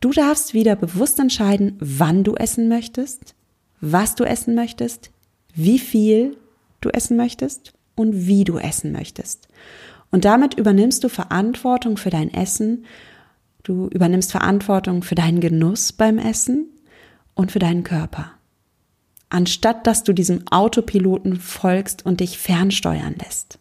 Du 0.00 0.12
darfst 0.12 0.54
wieder 0.54 0.76
bewusst 0.76 1.18
entscheiden, 1.18 1.76
wann 1.80 2.24
du 2.24 2.34
essen 2.34 2.68
möchtest, 2.68 3.34
was 3.80 4.14
du 4.14 4.24
essen 4.24 4.54
möchtest, 4.54 5.10
wie 5.54 5.78
viel 5.78 6.36
du 6.80 6.90
essen 6.90 7.16
möchtest 7.16 7.72
und 7.96 8.26
wie 8.26 8.44
du 8.44 8.58
essen 8.58 8.92
möchtest. 8.92 9.48
Und 10.10 10.24
damit 10.24 10.54
übernimmst 10.54 11.02
du 11.04 11.08
Verantwortung 11.08 11.96
für 11.96 12.10
dein 12.10 12.32
Essen, 12.32 12.84
du 13.64 13.88
übernimmst 13.88 14.30
Verantwortung 14.30 15.02
für 15.02 15.16
deinen 15.16 15.40
Genuss 15.40 15.92
beim 15.92 16.18
Essen 16.18 16.66
und 17.34 17.52
für 17.52 17.58
deinen 17.58 17.82
Körper. 17.82 18.32
Anstatt 19.30 19.86
dass 19.86 20.04
du 20.04 20.12
diesem 20.12 20.46
Autopiloten 20.48 21.36
folgst 21.36 22.06
und 22.06 22.20
dich 22.20 22.38
fernsteuern 22.38 23.16
lässt. 23.22 23.58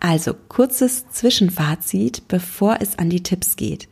Also 0.00 0.34
kurzes 0.34 1.08
Zwischenfazit, 1.10 2.28
bevor 2.28 2.78
es 2.80 2.98
an 2.98 3.10
die 3.10 3.22
Tipps 3.22 3.56
geht. 3.56 3.88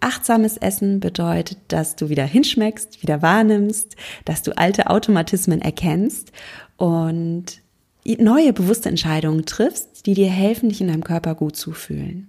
Achtsames 0.00 0.56
Essen 0.56 1.00
bedeutet, 1.00 1.58
dass 1.68 1.96
du 1.96 2.08
wieder 2.08 2.24
hinschmeckst, 2.24 3.02
wieder 3.02 3.20
wahrnimmst, 3.20 3.96
dass 4.24 4.42
du 4.42 4.56
alte 4.56 4.88
Automatismen 4.88 5.60
erkennst 5.60 6.32
und 6.76 7.60
neue 8.06 8.52
bewusste 8.52 8.88
Entscheidungen 8.88 9.44
triffst, 9.44 10.06
die 10.06 10.14
dir 10.14 10.30
helfen, 10.30 10.70
dich 10.70 10.80
in 10.80 10.88
deinem 10.88 11.04
Körper 11.04 11.34
gut 11.34 11.56
zu 11.56 11.72
fühlen. 11.72 12.28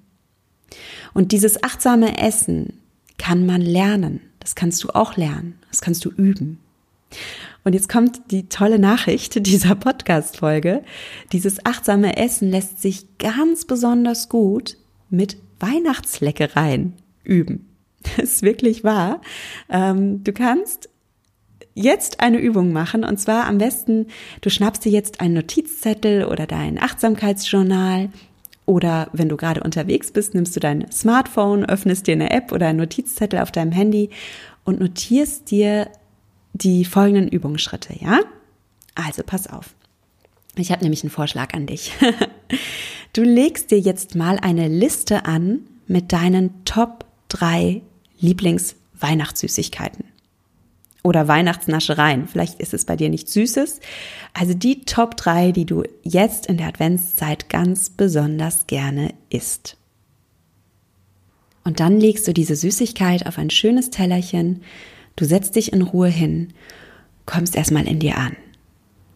Und 1.14 1.32
dieses 1.32 1.64
achtsame 1.64 2.18
Essen 2.18 2.80
kann 3.18 3.46
man 3.46 3.62
lernen. 3.62 4.22
Das 4.40 4.56
kannst 4.56 4.84
du 4.84 4.90
auch 4.90 5.16
lernen. 5.16 5.60
Das 5.70 5.82
kannst 5.82 6.04
du 6.04 6.10
üben. 6.10 6.60
Und 7.64 7.74
jetzt 7.74 7.90
kommt 7.90 8.32
die 8.32 8.50
tolle 8.50 8.80
Nachricht 8.80 9.46
dieser 9.46 9.76
Podcast-Folge. 9.76 10.84
Dieses 11.32 11.66
achtsame 11.66 12.18
Essen 12.18 12.50
lässt 12.50 12.82
sich 12.82 13.18
ganz 13.18 13.66
besonders 13.66 14.30
gut 14.30 14.78
mit 15.10 15.38
Weihnachtsleckereien 15.60 16.94
üben. 17.24 17.68
Das 18.18 18.26
ist 18.26 18.42
wirklich 18.42 18.84
wahr. 18.84 19.22
Ähm, 19.70 20.24
du 20.24 20.34
kannst 20.34 20.90
jetzt 21.76 22.20
eine 22.20 22.40
Übung 22.40 22.74
machen 22.74 23.04
und 23.04 23.20
zwar 23.20 23.46
am 23.46 23.60
besten, 23.60 24.08
du 24.42 24.50
schnappst 24.50 24.84
dir 24.84 24.92
jetzt 24.92 25.22
einen 25.22 25.36
Notizzettel 25.36 26.26
oder 26.26 26.48
dein 26.48 26.82
Achtsamkeitsjournal 26.82 28.10
oder 28.66 29.10
wenn 29.14 29.30
du 29.30 29.38
gerade 29.38 29.62
unterwegs 29.62 30.12
bist, 30.12 30.34
nimmst 30.34 30.56
du 30.56 30.60
dein 30.60 30.92
Smartphone, 30.92 31.66
öffnest 31.66 32.08
dir 32.08 32.14
eine 32.14 32.32
App 32.32 32.52
oder 32.52 32.68
einen 32.68 32.80
Notizzettel 32.80 33.40
auf 33.40 33.52
deinem 33.52 33.72
Handy 33.72 34.10
und 34.64 34.80
notierst 34.80 35.52
dir 35.52 35.90
die 36.54 36.86
folgenden 36.86 37.28
Übungsschritte, 37.28 37.96
ja? 38.00 38.20
Also 38.96 39.24
pass 39.24 39.48
auf. 39.48 39.74
Ich 40.56 40.72
habe 40.72 40.84
nämlich 40.84 41.04
einen 41.04 41.12
Vorschlag 41.12 41.54
an 41.54 41.66
dich. 41.66 41.92
Du 43.14 43.24
legst 43.24 43.72
dir 43.72 43.80
jetzt 43.80 44.16
mal 44.16 44.40
eine 44.40 44.70
Liste 44.70 45.26
an 45.26 45.68
mit 45.86 46.14
deinen 46.14 46.64
Top 46.64 47.04
drei 47.28 47.82
Lieblingsweihnachtssüßigkeiten 48.20 50.06
oder 51.04 51.28
Weihnachtsnaschereien. 51.28 52.28
Vielleicht 52.28 52.62
ist 52.62 52.74
es 52.74 52.86
bei 52.86 52.96
dir 52.96 53.10
nicht 53.10 53.28
Süßes. 53.28 53.82
Also 54.34 54.54
die 54.54 54.86
Top 54.86 55.18
drei, 55.18 55.52
die 55.52 55.66
du 55.66 55.84
jetzt 56.04 56.46
in 56.46 56.56
der 56.56 56.68
Adventszeit 56.68 57.50
ganz 57.50 57.90
besonders 57.90 58.68
gerne 58.68 59.14
isst. 59.30 59.76
Und 61.66 61.82
dann 61.82 62.00
legst 62.00 62.28
du 62.28 62.34
diese 62.34 62.56
Süßigkeit 62.56 63.26
auf 63.28 63.38
ein 63.38 63.50
schönes 63.50 63.90
Tellerchen. 63.90 64.64
Du 65.16 65.26
setzt 65.26 65.56
dich 65.56 65.74
in 65.74 65.82
Ruhe 65.82 66.08
hin, 66.08 66.54
kommst 67.26 67.56
erstmal 67.56 67.88
in 67.88 68.00
dir 68.00 68.18
an. 68.18 68.36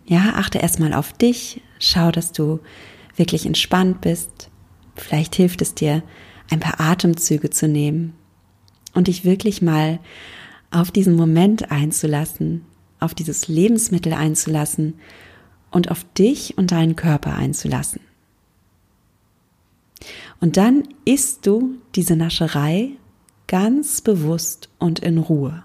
Ja, 0.06 0.34
achte 0.36 0.60
erstmal 0.60 0.94
auf 0.94 1.14
dich. 1.14 1.62
Schau, 1.80 2.12
dass 2.12 2.32
du 2.32 2.60
wirklich 3.16 3.46
entspannt 3.46 4.02
bist. 4.02 4.50
Vielleicht 4.96 5.36
hilft 5.36 5.62
es 5.62 5.74
dir, 5.74 6.04
ein 6.50 6.60
paar 6.60 6.80
Atemzüge 6.80 7.50
zu 7.50 7.68
nehmen 7.68 8.14
und 8.94 9.08
dich 9.08 9.26
wirklich 9.26 9.62
mal 9.62 10.00
auf 10.72 10.92
diesen 10.92 11.16
Moment 11.16 11.72
einzulassen, 11.72 12.66
auf 13.00 13.14
dieses 13.14 13.48
Lebensmittel 13.48 14.14
einzulassen 14.14 14.96
und 15.72 15.92
auf 15.92 16.06
dich 16.18 16.58
und 16.58 16.72
deinen 16.72 16.96
Körper 16.96 17.36
einzulassen. 17.36 18.02
Und 20.40 20.58
dann 20.58 20.84
isst 21.06 21.46
du 21.48 21.76
diese 21.96 22.16
Nascherei 22.16 22.92
ganz 23.48 24.02
bewusst 24.02 24.70
und 24.80 25.00
in 25.00 25.18
Ruhe. 25.18 25.65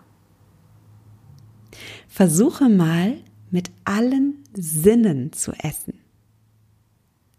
Versuche 2.11 2.69
mal 2.69 3.15
mit 3.53 3.71
allen 3.85 4.43
Sinnen 4.53 5.33
zu 5.33 5.53
essen. 5.53 5.95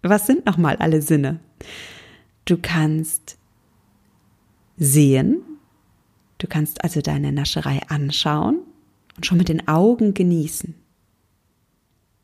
Was 0.02 0.26
sind 0.26 0.46
nochmal 0.46 0.78
alle 0.78 1.02
Sinne? 1.02 1.42
Du 2.46 2.58
kannst 2.58 3.38
sehen, 4.78 5.42
du 6.38 6.48
kannst 6.48 6.84
also 6.84 7.02
deine 7.02 7.34
Nascherei 7.34 7.82
anschauen 7.90 8.62
und 9.18 9.26
schon 9.26 9.38
mit 9.38 9.50
den 9.50 9.68
Augen 9.68 10.14
genießen. 10.14 10.74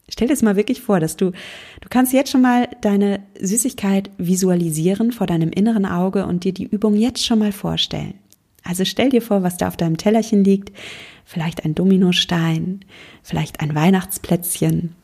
Stell 0.09 0.29
dir 0.29 0.33
das 0.33 0.41
mal 0.41 0.55
wirklich 0.55 0.81
vor, 0.81 1.01
dass 1.01 1.17
du, 1.17 1.31
du 1.81 1.89
kannst 1.89 2.13
jetzt 2.13 2.31
schon 2.31 2.41
mal 2.41 2.69
deine 2.79 3.23
Süßigkeit 3.39 4.09
visualisieren 4.17 5.11
vor 5.11 5.27
deinem 5.27 5.49
inneren 5.49 5.85
Auge 5.85 6.25
und 6.25 6.45
dir 6.45 6.53
die 6.53 6.65
Übung 6.65 6.95
jetzt 6.95 7.25
schon 7.25 7.39
mal 7.39 7.51
vorstellen. 7.51 8.13
Also 8.63 8.85
stell 8.85 9.09
dir 9.09 9.21
vor, 9.21 9.43
was 9.43 9.57
da 9.57 9.67
auf 9.67 9.77
deinem 9.77 9.97
Tellerchen 9.97 10.43
liegt. 10.43 10.71
Vielleicht 11.29 11.65
ein 11.65 11.75
Dominostein, 11.75 12.85
vielleicht 13.21 13.59
ein 13.59 13.75
Weihnachtsplätzchen 13.75 14.95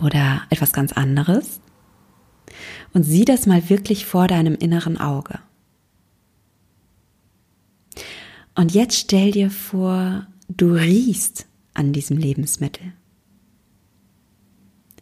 oder 0.00 0.42
etwas 0.50 0.72
ganz 0.72 0.92
anderes 0.92 1.60
und 2.92 3.04
sieh 3.04 3.24
das 3.24 3.46
mal 3.46 3.70
wirklich 3.70 4.06
vor 4.06 4.26
deinem 4.26 4.56
inneren 4.56 4.98
Auge. 4.98 5.38
Und 8.56 8.74
jetzt 8.74 8.98
stell 8.98 9.30
dir 9.30 9.52
vor, 9.52 10.26
du 10.48 10.72
riechst 10.72 11.46
an 11.74 11.92
diesem 11.92 12.16
Lebensmittel. 12.16 12.92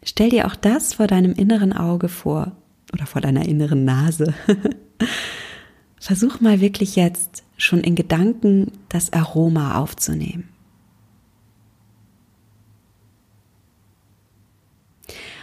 Stell 0.03 0.29
dir 0.29 0.47
auch 0.47 0.57
das 0.57 0.93
vor 0.93 1.07
deinem 1.07 1.33
inneren 1.33 1.73
Auge 1.73 2.11
vor 2.11 2.55
oder 2.93 3.07
vor 3.07 3.23
deiner 3.23 3.47
inneren 3.47 3.87
Nase. 3.87 4.35
Versuch 6.01 6.41
mal 6.41 6.61
wirklich 6.61 6.97
jetzt 6.97 7.45
schon 7.59 7.81
in 7.81 7.95
Gedanken 7.95 8.73
das 8.89 9.13
Aroma 9.13 9.79
aufzunehmen. 9.79 10.49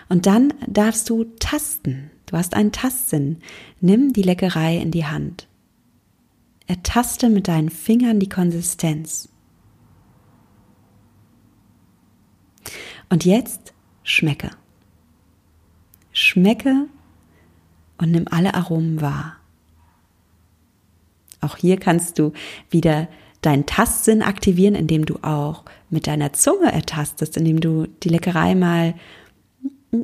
Und 0.10 0.26
dann 0.26 0.54
darfst 0.66 1.10
du 1.10 1.26
tasten. 1.40 2.10
Du 2.26 2.36
hast 2.36 2.56
einen 2.56 2.72
Tastsinn. 2.72 3.38
Nimm 3.82 4.14
die 4.14 4.24
Leckerei 4.24 4.78
in 4.78 4.90
die 4.90 5.06
Hand. 5.06 5.48
Ertaste 6.66 7.30
mit 7.30 7.48
deinen 7.48 7.70
Fingern 7.70 8.20
die 8.20 8.30
Konsistenz. 8.30 9.30
Und 13.10 13.26
jetzt 13.26 13.74
schmecke. 14.04 14.50
Schmecke 16.12 16.88
und 18.00 18.12
nimm 18.12 18.28
alle 18.28 18.56
Aromen 18.56 19.02
wahr. 19.02 19.38
Auch 21.48 21.56
hier 21.56 21.77
kannst 21.77 22.20
du 22.20 22.34
wieder 22.70 23.08
deinen 23.42 23.66
Tastsinn 23.66 24.22
aktivieren, 24.22 24.75
indem 24.75 25.06
du 25.06 25.16
auch 25.22 25.63
mit 25.89 26.08
deiner 26.08 26.34
Zunge 26.34 26.72
ertastest, 26.74 27.38
indem 27.38 27.62
du 27.62 27.88
die 28.04 28.10
Leckerei 28.10 28.54
mal 28.54 28.96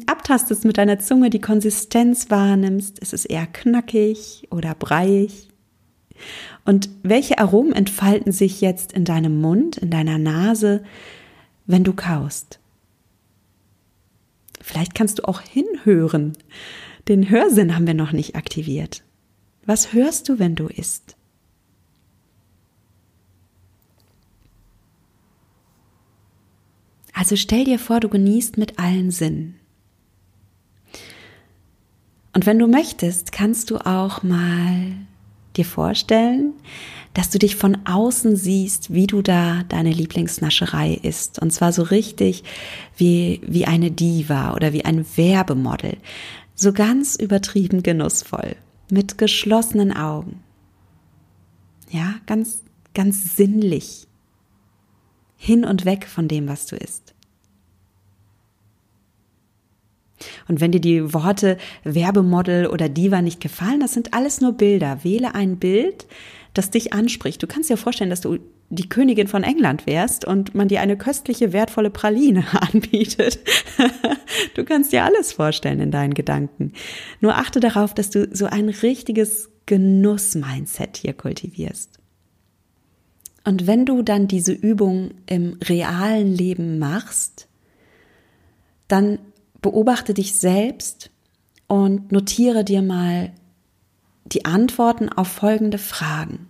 abtastest 0.06 0.64
mit 0.64 0.78
deiner 0.78 1.00
Zunge, 1.00 1.30
die 1.30 1.42
Konsistenz 1.42 2.30
wahrnimmst. 2.30 3.00
Ist 3.00 3.14
es 3.14 3.26
eher 3.26 3.46
knackig 3.46 4.48
oder 4.52 4.74
breiig? 4.74 5.50
Und 6.64 6.90
welche 7.02 7.40
Aromen 7.40 7.74
entfalten 7.74 8.32
sich 8.32 8.62
jetzt 8.62 8.94
in 8.94 9.04
deinem 9.04 9.42
Mund, 9.42 9.78
in 9.78 9.90
deiner 9.90 10.18
Nase, 10.18 10.84
wenn 11.66 11.84
du 11.84 11.92
kaust? 11.92 12.60
Vielleicht 14.62 14.96
kannst 14.96 15.20
du 15.20 15.28
auch 15.28 15.42
hinhören. 15.42 16.38
Den 17.10 17.30
Hörsinn 17.30 17.76
haben 17.76 17.88
wir 17.88 17.94
noch 17.94 18.14
nicht 18.14 18.38
aktiviert. 18.38 19.04
Was 19.66 19.92
hörst 19.92 20.30
du, 20.30 20.40
wenn 20.40 20.56
du 20.56 20.68
isst? 20.68 21.18
Also 27.24 27.38
stell 27.38 27.64
dir 27.64 27.80
vor, 27.80 28.02
du 28.02 28.10
genießt 28.10 28.58
mit 28.58 28.80
allen 28.80 29.10
Sinnen. 29.10 29.56
Und 32.34 32.46
wenn 32.46 32.60
du 32.60 32.68
möchtest, 32.68 33.32
kannst 33.32 33.72
du 33.72 33.78
auch 33.78 34.24
mal 34.24 34.92
dir 35.56 35.64
vorstellen, 35.64 36.52
dass 37.14 37.30
du 37.30 37.40
dich 37.40 37.56
von 37.56 37.78
außen 37.86 38.36
siehst, 38.36 38.94
wie 38.94 39.08
du 39.08 39.22
da 39.22 39.64
deine 39.70 39.94
Lieblingsnascherei 39.94 40.96
isst. 41.02 41.40
Und 41.40 41.52
zwar 41.52 41.72
so 41.72 41.84
richtig 41.84 42.44
wie, 42.98 43.40
wie 43.48 43.68
eine 43.68 43.90
Diva 43.90 44.54
oder 44.54 44.74
wie 44.74 44.84
ein 44.84 45.06
Werbemodel. 45.16 45.96
So 46.56 46.74
ganz 46.74 47.16
übertrieben 47.16 47.84
genussvoll. 47.84 48.58
Mit 48.92 49.18
geschlossenen 49.18 49.96
Augen. 49.96 50.44
Ja, 51.90 52.16
ganz, 52.26 52.64
ganz 52.94 53.38
sinnlich. 53.38 54.08
Hin 55.38 55.64
und 55.64 55.86
weg 55.86 56.06
von 56.06 56.28
dem, 56.28 56.50
was 56.50 56.66
du 56.66 56.76
isst. 56.76 57.13
Und 60.48 60.62
wenn 60.62 60.72
dir 60.72 60.82
die 60.82 61.14
Worte 61.14 61.58
Werbemodel 61.84 62.68
oder 62.68 62.90
Diva 62.90 63.22
nicht 63.22 63.42
gefallen, 63.42 63.80
das 63.80 63.94
sind 63.94 64.14
alles 64.14 64.42
nur 64.42 64.54
Bilder. 64.54 65.04
Wähle 65.04 65.36
ein 65.36 65.58
Bild, 65.58 66.06
das 66.54 66.70
dich 66.70 66.94
anspricht. 66.94 67.42
Du 67.42 67.48
kannst 67.48 67.70
dir 67.70 67.78
vorstellen, 67.78 68.10
dass 68.10 68.22
du 68.22 68.38
die 68.70 68.90
Königin 68.90 69.28
von 69.28 69.44
England 69.44 69.86
wärst 69.86 70.26
und 70.26 70.56
man 70.56 70.68
dir 70.68 70.82
eine 70.82 70.98
köstliche, 70.98 71.54
wertvolle 71.54 71.90
Praline 71.90 72.44
anbietet. 72.74 73.40
du 74.56 74.64
kannst 74.64 74.92
dir 74.92 75.04
alles 75.04 75.34
vorstellen 75.34 75.80
in 75.80 75.92
deinen 75.92 76.14
Gedanken. 76.14 76.74
Nur 77.22 77.38
achte 77.38 77.60
darauf, 77.60 77.94
dass 77.94 78.10
du 78.10 78.28
so 78.32 78.46
ein 78.46 78.70
richtiges 78.70 79.50
Genuss-Mindset 79.66 80.98
hier 80.98 81.14
kultivierst. 81.14 82.00
Und 83.46 83.68
wenn 83.68 83.86
du 83.86 84.02
dann 84.02 84.28
diese 84.28 84.54
Übung 84.54 85.12
im 85.26 85.58
realen 85.62 86.34
Leben 86.34 86.80
machst, 86.80 87.48
dann 88.88 89.20
beobachte 89.64 90.14
dich 90.14 90.36
selbst 90.36 91.10
und 91.68 92.12
notiere 92.12 92.64
dir 92.64 92.84
mal 92.84 93.34
die 94.26 94.46
Antworten 94.46 95.10
auf 95.10 95.28
folgende 95.28 95.80
Fragen. 95.80 96.50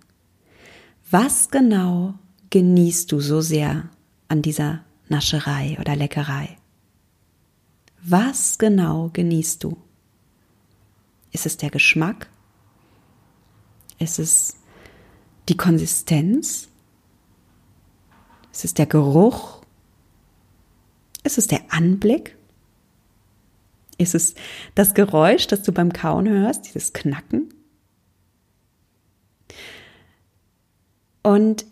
Was 1.09 1.49
genau 1.49 2.15
genießt 2.49 3.09
du 3.11 3.21
so 3.21 3.39
sehr 3.39 3.89
an 4.27 4.41
dieser 4.41 4.83
Nascherei 5.07 5.77
oder 5.79 5.95
Leckerei? 5.95 6.57
Was 8.01 8.57
genau 8.57 9.09
genießt 9.13 9.63
du? 9.63 9.77
Ist 11.31 11.45
es 11.45 11.55
der 11.55 11.69
Geschmack? 11.69 12.29
Ist 13.99 14.19
es 14.19 14.57
die 15.49 15.57
Konsistenz? 15.57 16.67
Ist 18.51 18.65
es 18.65 18.73
der 18.73 18.87
Geruch? 18.87 19.61
Ist 21.23 21.37
es 21.37 21.47
der 21.47 21.61
Anblick? 21.69 22.35
Ist 23.97 24.15
es 24.15 24.35
das 24.75 24.93
Geräusch, 24.93 25.47
das 25.47 25.63
du 25.63 25.71
beim 25.71 25.93
Kauen 25.93 26.27
hörst, 26.27 26.65
dieses 26.65 26.93
Knacken? 26.93 27.53
Und 31.21 31.65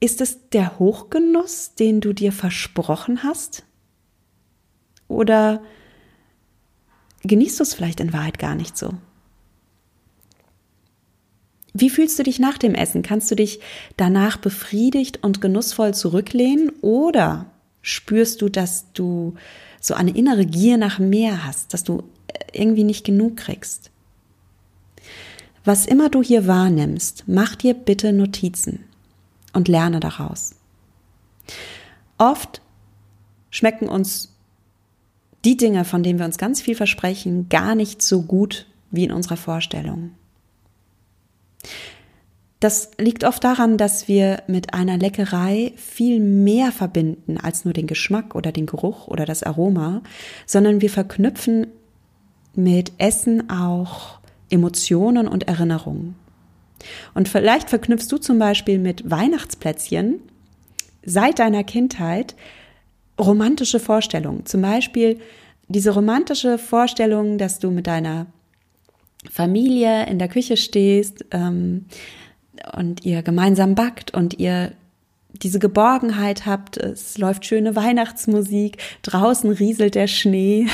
ist 0.00 0.20
es 0.20 0.50
der 0.50 0.78
Hochgenuss, 0.78 1.74
den 1.74 2.00
du 2.00 2.12
dir 2.12 2.32
versprochen 2.32 3.22
hast? 3.22 3.64
Oder 5.08 5.62
genießt 7.22 7.58
du 7.58 7.62
es 7.62 7.74
vielleicht 7.74 8.00
in 8.00 8.12
Wahrheit 8.12 8.38
gar 8.38 8.54
nicht 8.54 8.76
so? 8.76 8.94
Wie 11.72 11.90
fühlst 11.90 12.18
du 12.18 12.22
dich 12.22 12.38
nach 12.38 12.56
dem 12.56 12.74
Essen? 12.74 13.02
Kannst 13.02 13.30
du 13.30 13.34
dich 13.34 13.60
danach 13.96 14.36
befriedigt 14.36 15.24
und 15.24 15.40
genussvoll 15.40 15.92
zurücklehnen 15.92 16.70
oder 16.82 17.46
spürst 17.82 18.42
du, 18.42 18.48
dass 18.48 18.92
du 18.92 19.34
so 19.84 19.92
eine 19.92 20.16
innere 20.16 20.46
Gier 20.46 20.78
nach 20.78 20.98
mehr 20.98 21.44
hast, 21.44 21.74
dass 21.74 21.84
du 21.84 22.04
irgendwie 22.52 22.84
nicht 22.84 23.04
genug 23.04 23.36
kriegst? 23.36 23.90
Was 25.64 25.84
immer 25.84 26.08
du 26.08 26.22
hier 26.22 26.46
wahrnimmst, 26.46 27.24
mach 27.26 27.54
dir 27.54 27.74
bitte 27.74 28.12
Notizen 28.12 28.84
und 29.52 29.68
lerne 29.68 30.00
daraus. 30.00 30.54
Oft 32.16 32.62
schmecken 33.50 33.88
uns 33.88 34.32
die 35.44 35.58
Dinge, 35.58 35.84
von 35.84 36.02
denen 36.02 36.18
wir 36.18 36.26
uns 36.26 36.38
ganz 36.38 36.62
viel 36.62 36.74
versprechen, 36.74 37.50
gar 37.50 37.74
nicht 37.74 38.00
so 38.00 38.22
gut 38.22 38.66
wie 38.90 39.04
in 39.04 39.12
unserer 39.12 39.36
Vorstellung. 39.36 40.12
Das 42.60 42.92
liegt 42.98 43.24
oft 43.24 43.44
daran, 43.44 43.76
dass 43.76 44.08
wir 44.08 44.42
mit 44.46 44.72
einer 44.72 44.96
Leckerei 44.96 45.72
viel 45.76 46.20
mehr 46.20 46.72
verbinden 46.72 47.36
als 47.36 47.64
nur 47.64 47.74
den 47.74 47.86
Geschmack 47.86 48.34
oder 48.34 48.52
den 48.52 48.66
Geruch 48.66 49.06
oder 49.08 49.26
das 49.26 49.42
Aroma, 49.42 50.02
sondern 50.46 50.80
wir 50.80 50.90
verknüpfen 50.90 51.66
mit 52.54 52.92
Essen 52.98 53.50
auch 53.50 54.18
Emotionen 54.48 55.28
und 55.28 55.48
Erinnerungen. 55.48 56.14
Und 57.12 57.28
vielleicht 57.28 57.70
verknüpfst 57.70 58.08
du 58.08 58.18
zum 58.18 58.38
Beispiel 58.38 58.78
mit 58.78 59.10
Weihnachtsplätzchen 59.10 60.20
seit 61.04 61.38
deiner 61.38 61.64
Kindheit 61.64 62.34
romantische 63.18 63.80
Vorstellungen. 63.80 64.46
Zum 64.46 64.62
Beispiel 64.62 65.20
diese 65.68 65.90
romantische 65.90 66.58
Vorstellung, 66.58 67.38
dass 67.38 67.58
du 67.58 67.70
mit 67.70 67.86
deiner 67.86 68.26
Familie 69.30 70.06
in 70.06 70.18
der 70.18 70.28
Küche 70.28 70.56
stehst 70.56 71.24
ähm, 71.30 71.86
und 72.76 73.04
ihr 73.04 73.22
gemeinsam 73.22 73.74
backt 73.74 74.14
und 74.14 74.38
ihr 74.38 74.72
diese 75.42 75.58
Geborgenheit 75.58 76.46
habt, 76.46 76.76
es 76.76 77.18
läuft 77.18 77.44
schöne 77.44 77.74
Weihnachtsmusik, 77.74 78.78
draußen 79.02 79.50
rieselt 79.50 79.94
der 79.94 80.06
Schnee 80.06 80.68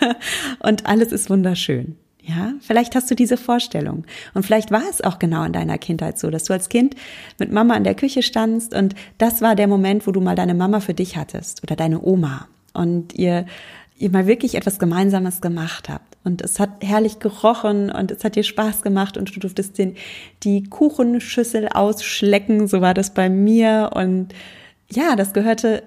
und 0.60 0.86
alles 0.86 1.12
ist 1.12 1.28
wunderschön. 1.28 1.96
Ja, 2.22 2.52
vielleicht 2.60 2.94
hast 2.94 3.10
du 3.10 3.14
diese 3.14 3.38
Vorstellung. 3.38 4.04
Und 4.34 4.44
vielleicht 4.44 4.70
war 4.70 4.82
es 4.90 5.02
auch 5.02 5.18
genau 5.18 5.44
in 5.44 5.54
deiner 5.54 5.78
Kindheit 5.78 6.18
so, 6.18 6.30
dass 6.30 6.44
du 6.44 6.52
als 6.52 6.68
Kind 6.68 6.94
mit 7.38 7.50
Mama 7.50 7.74
in 7.74 7.84
der 7.84 7.94
Küche 7.94 8.22
standst 8.22 8.74
und 8.74 8.94
das 9.16 9.40
war 9.40 9.54
der 9.54 9.66
Moment, 9.66 10.06
wo 10.06 10.12
du 10.12 10.20
mal 10.20 10.36
deine 10.36 10.54
Mama 10.54 10.80
für 10.80 10.92
dich 10.94 11.16
hattest 11.16 11.62
oder 11.62 11.74
deine 11.74 12.02
Oma 12.02 12.46
und 12.74 13.14
ihr, 13.14 13.46
ihr 13.98 14.10
mal 14.10 14.26
wirklich 14.26 14.54
etwas 14.54 14.78
Gemeinsames 14.78 15.40
gemacht 15.40 15.88
habt. 15.88 16.16
Und 16.24 16.42
es 16.42 16.60
hat 16.60 16.82
herrlich 16.82 17.18
gerochen 17.18 17.90
und 17.90 18.10
es 18.10 18.24
hat 18.24 18.36
dir 18.36 18.42
Spaß 18.42 18.82
gemacht 18.82 19.16
und 19.16 19.34
du 19.34 19.40
durftest 19.40 19.78
den, 19.78 19.96
die 20.42 20.64
Kuchenschüssel 20.64 21.68
ausschlecken. 21.68 22.68
So 22.68 22.80
war 22.80 22.94
das 22.94 23.14
bei 23.14 23.28
mir. 23.28 23.90
Und 23.94 24.28
ja, 24.90 25.16
das 25.16 25.32
gehörte, 25.32 25.82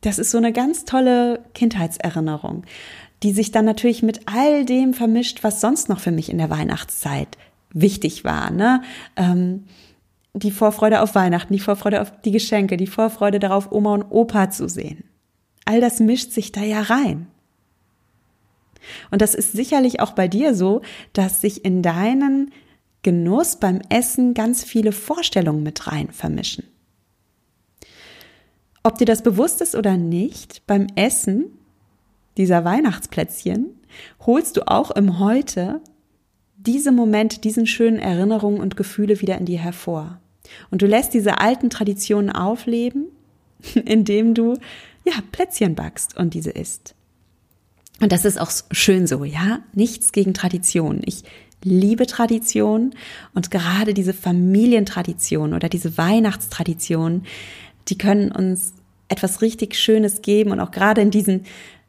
das 0.00 0.18
ist 0.18 0.30
so 0.30 0.38
eine 0.38 0.52
ganz 0.52 0.84
tolle 0.84 1.40
Kindheitserinnerung 1.54 2.64
die 3.22 3.32
sich 3.32 3.52
dann 3.52 3.64
natürlich 3.64 4.02
mit 4.02 4.20
all 4.26 4.64
dem 4.64 4.94
vermischt, 4.94 5.44
was 5.44 5.60
sonst 5.60 5.88
noch 5.88 6.00
für 6.00 6.10
mich 6.10 6.30
in 6.30 6.38
der 6.38 6.50
Weihnachtszeit 6.50 7.38
wichtig 7.72 8.24
war. 8.24 8.50
Ne? 8.50 8.82
Ähm, 9.16 9.64
die 10.34 10.50
Vorfreude 10.50 11.02
auf 11.02 11.14
Weihnachten, 11.14 11.52
die 11.52 11.60
Vorfreude 11.60 12.00
auf 12.00 12.12
die 12.22 12.32
Geschenke, 12.32 12.76
die 12.76 12.86
Vorfreude 12.86 13.38
darauf, 13.38 13.70
Oma 13.70 13.94
und 13.94 14.04
Opa 14.10 14.50
zu 14.50 14.68
sehen. 14.68 15.04
All 15.64 15.80
das 15.80 16.00
mischt 16.00 16.32
sich 16.32 16.52
da 16.52 16.62
ja 16.62 16.80
rein. 16.80 17.28
Und 19.10 19.22
das 19.22 19.34
ist 19.34 19.52
sicherlich 19.52 20.00
auch 20.00 20.12
bei 20.12 20.28
dir 20.28 20.54
so, 20.54 20.82
dass 21.12 21.40
sich 21.40 21.64
in 21.64 21.82
deinen 21.82 22.52
Genuss 23.02 23.56
beim 23.56 23.80
Essen 23.88 24.34
ganz 24.34 24.64
viele 24.64 24.92
Vorstellungen 24.92 25.62
mit 25.62 25.86
rein 25.86 26.10
vermischen. 26.12 26.64
Ob 28.84 28.98
dir 28.98 29.04
das 29.04 29.22
bewusst 29.22 29.60
ist 29.60 29.74
oder 29.74 29.96
nicht, 29.96 30.66
beim 30.66 30.86
Essen 30.96 31.46
dieser 32.36 32.64
Weihnachtsplätzchen, 32.64 33.66
holst 34.24 34.56
du 34.56 34.66
auch 34.66 34.90
im 34.90 35.18
Heute 35.18 35.80
diese 36.56 36.92
Momente, 36.92 37.40
diesen 37.40 37.66
schönen 37.66 37.98
Erinnerungen 37.98 38.60
und 38.60 38.76
Gefühle 38.76 39.20
wieder 39.20 39.38
in 39.38 39.46
dir 39.46 39.58
hervor. 39.58 40.20
Und 40.70 40.82
du 40.82 40.86
lässt 40.86 41.14
diese 41.14 41.38
alten 41.38 41.70
Traditionen 41.70 42.30
aufleben, 42.30 43.06
indem 43.84 44.34
du 44.34 44.54
ja 45.04 45.14
Plätzchen 45.32 45.74
backst 45.74 46.16
und 46.16 46.34
diese 46.34 46.50
isst. 46.50 46.94
Und 48.02 48.10
das 48.10 48.24
ist 48.24 48.40
auch 48.40 48.50
schön 48.72 49.06
so, 49.06 49.22
ja? 49.22 49.60
Nichts 49.74 50.10
gegen 50.10 50.34
Tradition. 50.34 51.02
Ich 51.04 51.22
liebe 51.62 52.08
Tradition 52.08 52.94
und 53.32 53.52
gerade 53.52 53.94
diese 53.94 54.12
Familientradition 54.12 55.54
oder 55.54 55.68
diese 55.68 55.96
Weihnachtstradition, 55.96 57.22
die 57.86 57.96
können 57.96 58.32
uns 58.32 58.72
etwas 59.06 59.40
richtig 59.40 59.76
Schönes 59.76 60.20
geben 60.20 60.50
und 60.50 60.58
auch 60.58 60.72
gerade 60.72 61.00
in 61.00 61.12
diesen 61.12 61.44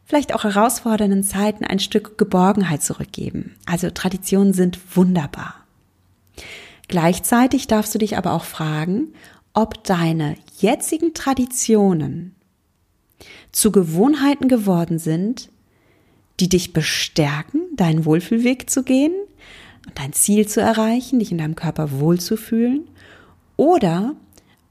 vielleicht 0.05 0.35
auch 0.35 0.43
herausfordernden 0.43 1.23
Zeiten 1.23 1.65
ein 1.65 1.79
Stück 1.79 2.19
Geborgenheit 2.19 2.83
zurückgeben. 2.83 3.55
Also 3.65 3.89
Traditionen 3.89 4.53
sind 4.53 4.77
wunderbar. 4.95 5.55
Gleichzeitig 6.89 7.65
darfst 7.65 7.95
du 7.95 7.97
dich 7.97 8.17
aber 8.17 8.33
auch 8.33 8.43
fragen, 8.43 9.15
ob 9.55 9.83
deine 9.83 10.35
jetzigen 10.59 11.15
Traditionen 11.15 12.35
zu 13.51 13.71
Gewohnheiten 13.71 14.47
geworden 14.47 14.99
sind, 14.99 15.49
die 16.39 16.49
dich 16.49 16.73
bestärken, 16.73 17.61
deinen 17.75 18.05
Wohlfühlweg 18.05 18.69
zu 18.69 18.83
gehen 18.83 19.13
und 19.85 19.97
dein 19.99 20.13
Ziel 20.13 20.47
zu 20.47 20.61
erreichen, 20.61 21.19
dich 21.19 21.31
in 21.31 21.37
deinem 21.37 21.55
Körper 21.55 21.99
wohlzufühlen, 21.99 22.87
oder 23.55 24.15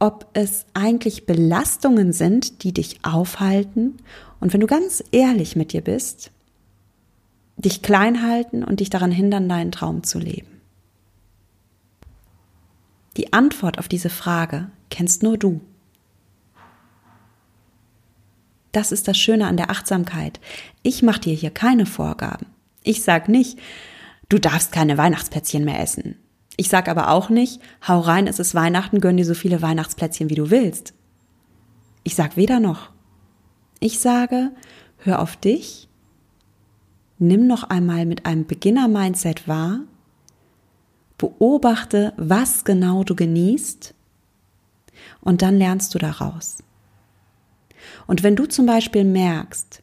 ob 0.01 0.27
es 0.33 0.67
eigentlich 0.75 1.27
Belastungen 1.27 2.13
sind, 2.13 2.65
die 2.65 2.73
dich 2.73 3.05
aufhalten 3.05 3.99
und 4.41 4.53
wenn 4.53 4.61
du 4.61 4.67
ganz 4.67 5.05
ehrlich 5.13 5.55
mit 5.55 5.73
dir 5.73 5.83
bist, 5.83 6.33
dich 7.57 7.83
klein 7.83 8.27
halten 8.27 8.65
und 8.65 8.81
dich 8.81 8.91
daran 8.91 9.13
hindern, 9.13 9.49
deinen 9.49 9.71
Traum 9.71 10.03
zu 10.03 10.19
leben. 10.19 10.49
Die 13.17 13.33
Antwort 13.33 13.79
auf 13.79 13.89
diese 13.89 14.11
Frage 14.11 14.71
kennst 14.91 15.23
nur 15.23 15.39
du. 15.39 15.61
Das 18.73 18.91
ist 18.91 19.07
das 19.07 19.19
Schöne 19.19 19.47
an 19.47 19.57
der 19.57 19.71
Achtsamkeit. 19.71 20.41
Ich 20.83 21.03
mache 21.03 21.21
dir 21.21 21.35
hier 21.35 21.51
keine 21.51 21.87
Vorgaben. 21.87 22.47
Ich 22.83 23.03
sag 23.03 23.29
nicht, 23.29 23.59
du 24.29 24.39
darfst 24.39 24.73
keine 24.73 24.99
Weihnachtsplätzchen 24.99 25.65
mehr 25.65 25.81
essen. 25.81 26.17
Ich 26.57 26.69
sag 26.69 26.89
aber 26.89 27.11
auch 27.11 27.29
nicht, 27.29 27.61
hau 27.87 28.01
rein, 28.01 28.27
es 28.27 28.39
ist 28.39 28.55
Weihnachten, 28.55 29.01
gönn 29.01 29.17
dir 29.17 29.25
so 29.25 29.35
viele 29.35 29.63
Weihnachtsplätzchen, 29.63 30.31
wie 30.31 30.35
du 30.35 30.51
willst. 30.51 30.95
Ich 32.03 32.15
sag 32.15 32.37
weder 32.37 32.61
noch. 32.61 32.91
Ich 33.79 34.01
sage, 34.01 34.51
hör 34.99 35.21
auf 35.21 35.37
dich, 35.37 35.89
nimm 37.19 37.47
noch 37.47 37.65
einmal 37.65 38.07
mit 38.07 38.27
einem 38.27 38.47
Beginner-Mindset 38.47 39.49
wahr, 39.49 39.81
beobachte, 41.19 42.13
was 42.17 42.65
genau 42.65 43.05
du 43.05 43.15
genießt 43.15 43.95
und 45.21 45.43
dann 45.43 45.57
lernst 45.57 45.95
du 45.95 45.99
daraus. 45.99 46.59
Und 48.07 48.23
wenn 48.23 48.37
du 48.37 48.47
zum 48.47 48.67
Beispiel 48.67 49.05
merkst, 49.05 49.83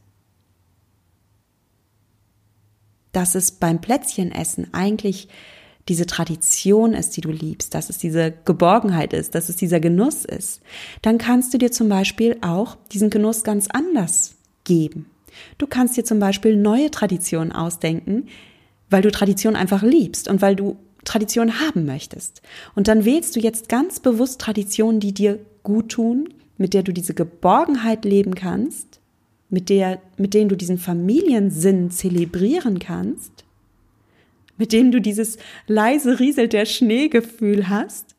dass 3.11 3.35
es 3.35 3.51
beim 3.51 3.81
Plätzchenessen 3.81 4.73
eigentlich 4.73 5.27
diese 5.87 6.05
Tradition 6.05 6.93
ist, 6.93 7.17
die 7.17 7.21
du 7.21 7.31
liebst, 7.31 7.73
dass 7.73 7.89
es 7.89 7.97
diese 7.97 8.31
Geborgenheit 8.45 9.11
ist, 9.11 9.33
dass 9.33 9.49
es 9.49 9.55
dieser 9.55 9.79
Genuss 9.79 10.23
ist, 10.23 10.61
dann 11.01 11.17
kannst 11.17 11.53
du 11.53 11.57
dir 11.57 11.71
zum 11.71 11.89
Beispiel 11.89 12.37
auch 12.41 12.77
diesen 12.91 13.09
Genuss 13.09 13.43
ganz 13.43 13.67
anders 13.67 14.35
geben. 14.63 15.07
Du 15.57 15.65
kannst 15.67 15.97
dir 15.97 16.05
zum 16.05 16.19
Beispiel 16.19 16.55
neue 16.55 16.91
Traditionen 16.91 17.51
ausdenken, 17.51 18.27
weil 18.89 19.01
du 19.01 19.11
Tradition 19.11 19.55
einfach 19.55 19.81
liebst 19.81 20.27
und 20.27 20.41
weil 20.41 20.55
du 20.55 20.77
Tradition 21.05 21.59
haben 21.59 21.85
möchtest. 21.85 22.41
Und 22.75 22.87
dann 22.87 23.05
wählst 23.05 23.35
du 23.35 23.39
jetzt 23.39 23.69
ganz 23.69 23.99
bewusst 23.99 24.41
Traditionen, 24.41 24.99
die 24.99 25.13
dir 25.13 25.39
gut 25.63 25.89
tun, 25.89 26.29
mit 26.59 26.75
der 26.75 26.83
du 26.83 26.93
diese 26.93 27.15
Geborgenheit 27.15 28.05
leben 28.05 28.35
kannst, 28.35 28.99
mit 29.49 29.69
der, 29.69 29.99
mit 30.17 30.35
denen 30.35 30.49
du 30.49 30.55
diesen 30.55 30.77
Familiensinn 30.77 31.89
zelebrieren 31.89 32.77
kannst, 32.77 33.45
mit 34.57 34.73
denen 34.73 34.91
du 34.91 34.99
dieses 34.99 35.37
leise 35.65 36.19
rieselt 36.19 36.53
der 36.53 36.65
Schneegefühl 36.65 37.69
hast 37.69 38.15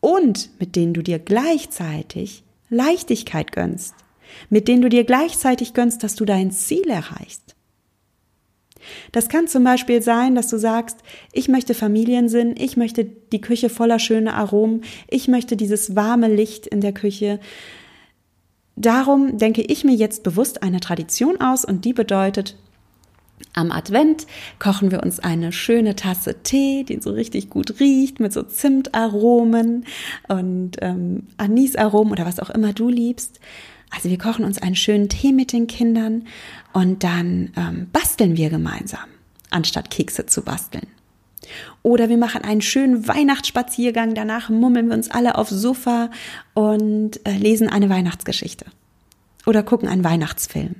und 0.00 0.50
mit 0.58 0.74
denen 0.74 0.94
du 0.94 1.02
dir 1.02 1.18
gleichzeitig 1.18 2.42
Leichtigkeit 2.70 3.52
gönnst, 3.52 3.94
mit 4.48 4.66
denen 4.66 4.82
du 4.82 4.88
dir 4.88 5.04
gleichzeitig 5.04 5.74
gönnst, 5.74 6.02
dass 6.02 6.14
du 6.14 6.24
dein 6.24 6.50
Ziel 6.50 6.88
erreichst. 6.88 7.49
Das 9.12 9.28
kann 9.28 9.48
zum 9.48 9.64
Beispiel 9.64 10.02
sein, 10.02 10.34
dass 10.34 10.48
du 10.48 10.58
sagst, 10.58 10.98
ich 11.32 11.48
möchte 11.48 11.74
Familiensinn, 11.74 12.54
ich 12.56 12.76
möchte 12.76 13.04
die 13.04 13.40
Küche 13.40 13.68
voller 13.68 13.98
schöner 13.98 14.34
Aromen, 14.34 14.82
ich 15.08 15.28
möchte 15.28 15.56
dieses 15.56 15.96
warme 15.96 16.28
Licht 16.28 16.66
in 16.66 16.80
der 16.80 16.92
Küche. 16.92 17.40
Darum 18.76 19.38
denke 19.38 19.62
ich 19.62 19.84
mir 19.84 19.94
jetzt 19.94 20.22
bewusst 20.22 20.62
eine 20.62 20.80
Tradition 20.80 21.40
aus 21.40 21.64
und 21.64 21.84
die 21.84 21.92
bedeutet, 21.92 22.56
am 23.52 23.72
Advent 23.72 24.26
kochen 24.58 24.90
wir 24.90 25.02
uns 25.02 25.18
eine 25.18 25.52
schöne 25.52 25.96
Tasse 25.96 26.42
Tee, 26.42 26.84
die 26.84 27.00
so 27.00 27.10
richtig 27.10 27.50
gut 27.50 27.80
riecht, 27.80 28.20
mit 28.20 28.32
so 28.32 28.42
Zimtaromen 28.42 29.86
und 30.28 30.76
ähm, 30.80 31.26
Anisaromen 31.36 32.12
oder 32.12 32.26
was 32.26 32.38
auch 32.38 32.50
immer 32.50 32.72
du 32.72 32.88
liebst. 32.88 33.40
Also 33.90 34.08
wir 34.08 34.18
kochen 34.18 34.44
uns 34.44 34.58
einen 34.58 34.76
schönen 34.76 35.08
Tee 35.08 35.32
mit 35.32 35.52
den 35.52 35.66
Kindern 35.66 36.26
und 36.72 37.02
dann 37.02 37.52
ähm, 37.56 37.88
basteln 37.92 38.36
wir 38.36 38.50
gemeinsam, 38.50 39.08
anstatt 39.50 39.90
Kekse 39.90 40.26
zu 40.26 40.42
basteln. 40.42 40.86
Oder 41.82 42.08
wir 42.08 42.18
machen 42.18 42.42
einen 42.42 42.60
schönen 42.60 43.08
Weihnachtsspaziergang, 43.08 44.14
danach 44.14 44.50
mummeln 44.50 44.88
wir 44.88 44.94
uns 44.94 45.10
alle 45.10 45.36
aufs 45.36 45.50
Sofa 45.50 46.10
und 46.54 47.24
äh, 47.26 47.36
lesen 47.36 47.68
eine 47.68 47.88
Weihnachtsgeschichte. 47.88 48.66
Oder 49.46 49.62
gucken 49.62 49.88
einen 49.88 50.04
Weihnachtsfilm. 50.04 50.76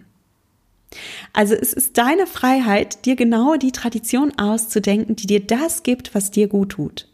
Also 1.32 1.54
es 1.54 1.72
ist 1.72 1.98
deine 1.98 2.26
Freiheit, 2.26 3.06
dir 3.06 3.16
genau 3.16 3.56
die 3.56 3.72
Tradition 3.72 4.38
auszudenken, 4.38 5.16
die 5.16 5.26
dir 5.26 5.40
das 5.44 5.82
gibt, 5.82 6.14
was 6.14 6.30
dir 6.30 6.48
gut 6.48 6.70
tut. 6.70 7.08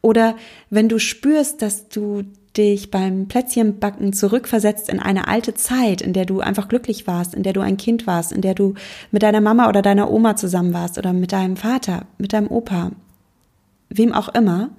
Oder 0.00 0.36
wenn 0.68 0.88
du 0.88 0.98
spürst, 0.98 1.62
dass 1.62 1.88
du 1.88 2.24
dich 2.56 2.90
beim 2.90 3.26
Plätzchenbacken 3.26 4.12
zurückversetzt 4.12 4.88
in 4.88 5.00
eine 5.00 5.28
alte 5.28 5.54
Zeit, 5.54 6.00
in 6.00 6.12
der 6.12 6.24
du 6.24 6.40
einfach 6.40 6.68
glücklich 6.68 7.06
warst, 7.06 7.34
in 7.34 7.42
der 7.42 7.52
du 7.52 7.60
ein 7.60 7.76
Kind 7.76 8.06
warst, 8.06 8.32
in 8.32 8.40
der 8.40 8.54
du 8.54 8.74
mit 9.10 9.22
deiner 9.22 9.40
Mama 9.40 9.68
oder 9.68 9.82
deiner 9.82 10.10
Oma 10.10 10.36
zusammen 10.36 10.72
warst 10.72 10.98
oder 10.98 11.12
mit 11.12 11.32
deinem 11.32 11.56
Vater, 11.56 12.06
mit 12.18 12.32
deinem 12.32 12.48
Opa, 12.48 12.92
wem 13.88 14.12
auch 14.12 14.28
immer, 14.28 14.70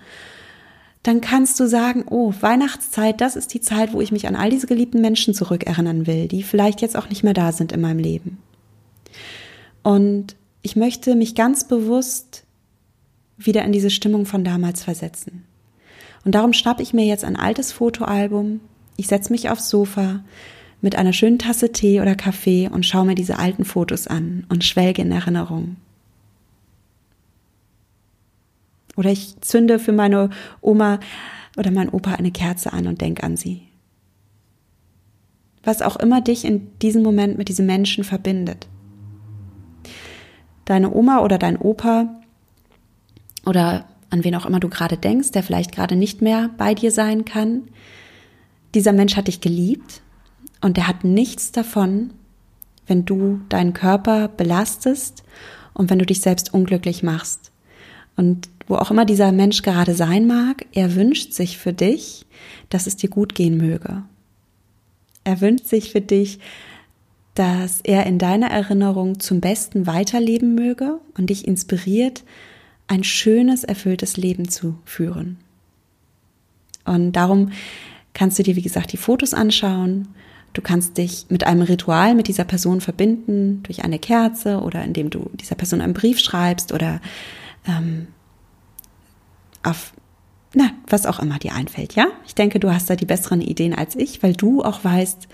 dann 1.04 1.22
kannst 1.22 1.60
du 1.60 1.68
sagen, 1.68 2.06
oh, 2.10 2.34
Weihnachtszeit, 2.40 3.22
das 3.22 3.36
ist 3.36 3.54
die 3.54 3.62
Zeit, 3.62 3.94
wo 3.94 4.02
ich 4.02 4.12
mich 4.12 4.28
an 4.28 4.36
all 4.36 4.50
diese 4.50 4.66
geliebten 4.66 5.02
Menschen 5.02 5.34
zurückerinnern 5.34 6.08
will, 6.08 6.28
die 6.28 6.42
vielleicht 6.42 6.82
jetzt 6.82 6.98
auch 6.98 7.10
nicht 7.10 7.24
mehr 7.24 7.36
da 7.36 7.52
sind 7.52 7.72
in 7.72 7.82
meinem 7.82 8.00
Leben. 8.00 8.40
Und 9.84 10.36
ich 10.64 10.76
möchte 10.76 11.16
mich 11.16 11.36
ganz 11.36 11.68
bewusst 11.68 12.44
wieder 13.38 13.64
in 13.64 13.72
diese 13.72 13.92
Stimmung 13.92 14.26
von 14.26 14.44
damals 14.44 14.84
versetzen. 14.84 15.44
Und 16.26 16.36
darum 16.36 16.54
schnappe 16.54 16.84
ich 16.84 16.94
mir 16.94 17.06
jetzt 17.06 17.24
ein 17.24 17.36
altes 17.38 17.72
Fotoalbum, 17.72 18.60
ich 18.98 19.08
setze 19.08 19.32
mich 19.32 19.50
aufs 19.50 19.70
Sofa 19.70 20.24
mit 20.82 20.96
einer 20.96 21.14
schönen 21.14 21.40
Tasse 21.40 21.72
Tee 21.72 22.02
oder 22.02 22.16
Kaffee 22.16 22.70
und 22.70 22.86
schaue 22.86 23.06
mir 23.06 23.16
diese 23.16 23.40
alten 23.40 23.66
Fotos 23.66 24.08
an 24.08 24.46
und 24.50 24.64
schwelge 24.64 25.02
in 25.02 25.12
Erinnerung. 25.12 25.78
Oder 28.96 29.12
ich 29.12 29.40
zünde 29.42 29.80
für 29.80 29.92
meine 29.92 30.30
Oma 30.62 31.00
oder 31.58 31.72
mein 31.72 31.90
Opa 31.90 32.14
eine 32.14 32.32
Kerze 32.32 32.72
an 32.72 32.88
und 32.88 33.02
denke 33.02 33.24
an 33.24 33.36
sie. 33.36 33.64
Was 35.64 35.82
auch 35.82 35.98
immer 35.98 36.22
dich 36.22 36.46
in 36.46 36.78
diesem 36.80 37.04
Moment 37.04 37.38
mit 37.38 37.50
diesem 37.50 37.66
Menschen 37.66 38.04
verbindet. 38.04 38.68
Deine 40.64 40.94
Oma 40.94 41.20
oder 41.20 41.38
dein 41.38 41.58
Opa 41.58 42.08
oder 43.46 43.86
an 44.16 44.24
wen 44.24 44.36
auch 44.36 44.46
immer 44.46 44.62
du 44.62 44.70
gerade 44.70 44.98
denkst, 44.98 45.32
der 45.32 45.44
vielleicht 45.44 45.74
gerade 45.74 45.98
nicht 45.98 46.22
mehr 46.22 46.50
bei 46.58 46.74
dir 46.74 46.92
sein 46.92 47.26
kann. 47.26 47.64
Dieser 48.74 48.94
Mensch 48.94 49.18
hat 49.18 49.28
dich 49.28 49.42
geliebt 49.42 50.02
und 50.62 50.78
der 50.78 50.88
hat 50.88 51.04
nichts 51.04 51.52
davon, 51.52 52.12
wenn 52.88 53.04
du 53.04 53.42
deinen 53.50 53.74
Körper 53.74 54.30
belastest 54.30 55.24
und 55.74 55.90
wenn 55.90 56.00
du 56.00 56.06
dich 56.06 56.22
selbst 56.22 56.54
unglücklich 56.54 57.04
machst. 57.04 57.52
Und 58.16 58.48
wo 58.68 58.76
auch 58.76 58.90
immer 58.90 59.06
dieser 59.06 59.34
Mensch 59.34 59.62
gerade 59.64 59.94
sein 59.94 60.28
mag, 60.28 60.66
er 60.72 60.96
wünscht 60.96 61.34
sich 61.34 61.58
für 61.58 61.74
dich, 61.74 62.26
dass 62.70 62.88
es 62.88 62.96
dir 62.96 63.10
gut 63.10 63.36
gehen 63.36 63.58
möge. 63.58 64.04
Er 65.26 65.42
wünscht 65.42 65.68
sich 65.68 65.92
für 65.92 66.02
dich, 66.02 66.40
dass 67.34 67.82
er 67.82 68.06
in 68.06 68.18
deiner 68.18 68.48
Erinnerung 68.48 69.20
zum 69.20 69.42
Besten 69.42 69.88
weiterleben 69.88 70.56
möge 70.56 71.00
und 71.18 71.30
dich 71.30 71.46
inspiriert, 71.46 72.24
ein 72.88 73.04
schönes, 73.04 73.64
erfülltes 73.64 74.18
Leben 74.18 74.50
zu 74.50 74.78
führen. 74.86 75.38
Und 76.86 77.14
darum 77.14 77.52
kannst 78.14 78.38
du 78.40 78.44
dir, 78.44 78.56
wie 78.56 78.62
gesagt, 78.62 78.94
die 78.94 78.98
Fotos 78.98 79.34
anschauen. 79.34 80.08
Du 80.54 80.62
kannst 80.62 80.98
dich 80.98 81.26
mit 81.30 81.46
einem 81.46 81.64
Ritual 81.64 82.16
mit 82.16 82.28
dieser 82.28 82.46
Person 82.46 82.80
verbinden, 82.80 83.62
durch 83.64 83.84
eine 83.84 84.00
Kerze 84.00 84.62
oder 84.62 84.84
indem 84.84 85.10
du 85.10 85.30
dieser 85.34 85.56
Person 85.56 85.82
einen 85.82 85.94
Brief 85.94 86.20
schreibst 86.20 86.72
oder 86.72 87.02
ähm, 87.68 88.08
auf, 89.64 89.94
na, 90.54 90.72
was 90.88 91.06
auch 91.06 91.20
immer 91.20 91.40
dir 91.40 91.56
einfällt, 91.56 91.96
ja? 91.96 92.08
Ich 92.26 92.36
denke, 92.36 92.60
du 92.60 92.72
hast 92.72 92.90
da 92.90 92.96
die 92.96 93.06
besseren 93.06 93.42
Ideen 93.42 93.74
als 93.74 93.96
ich, 93.96 94.24
weil 94.24 94.34
du 94.34 94.64
auch 94.64 94.84
weißt, 94.84 95.28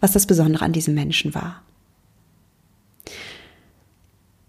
was 0.00 0.12
das 0.12 0.26
Besondere 0.26 0.64
an 0.64 0.72
diesem 0.72 0.94
Menschen 0.94 1.34
war. 1.34 1.62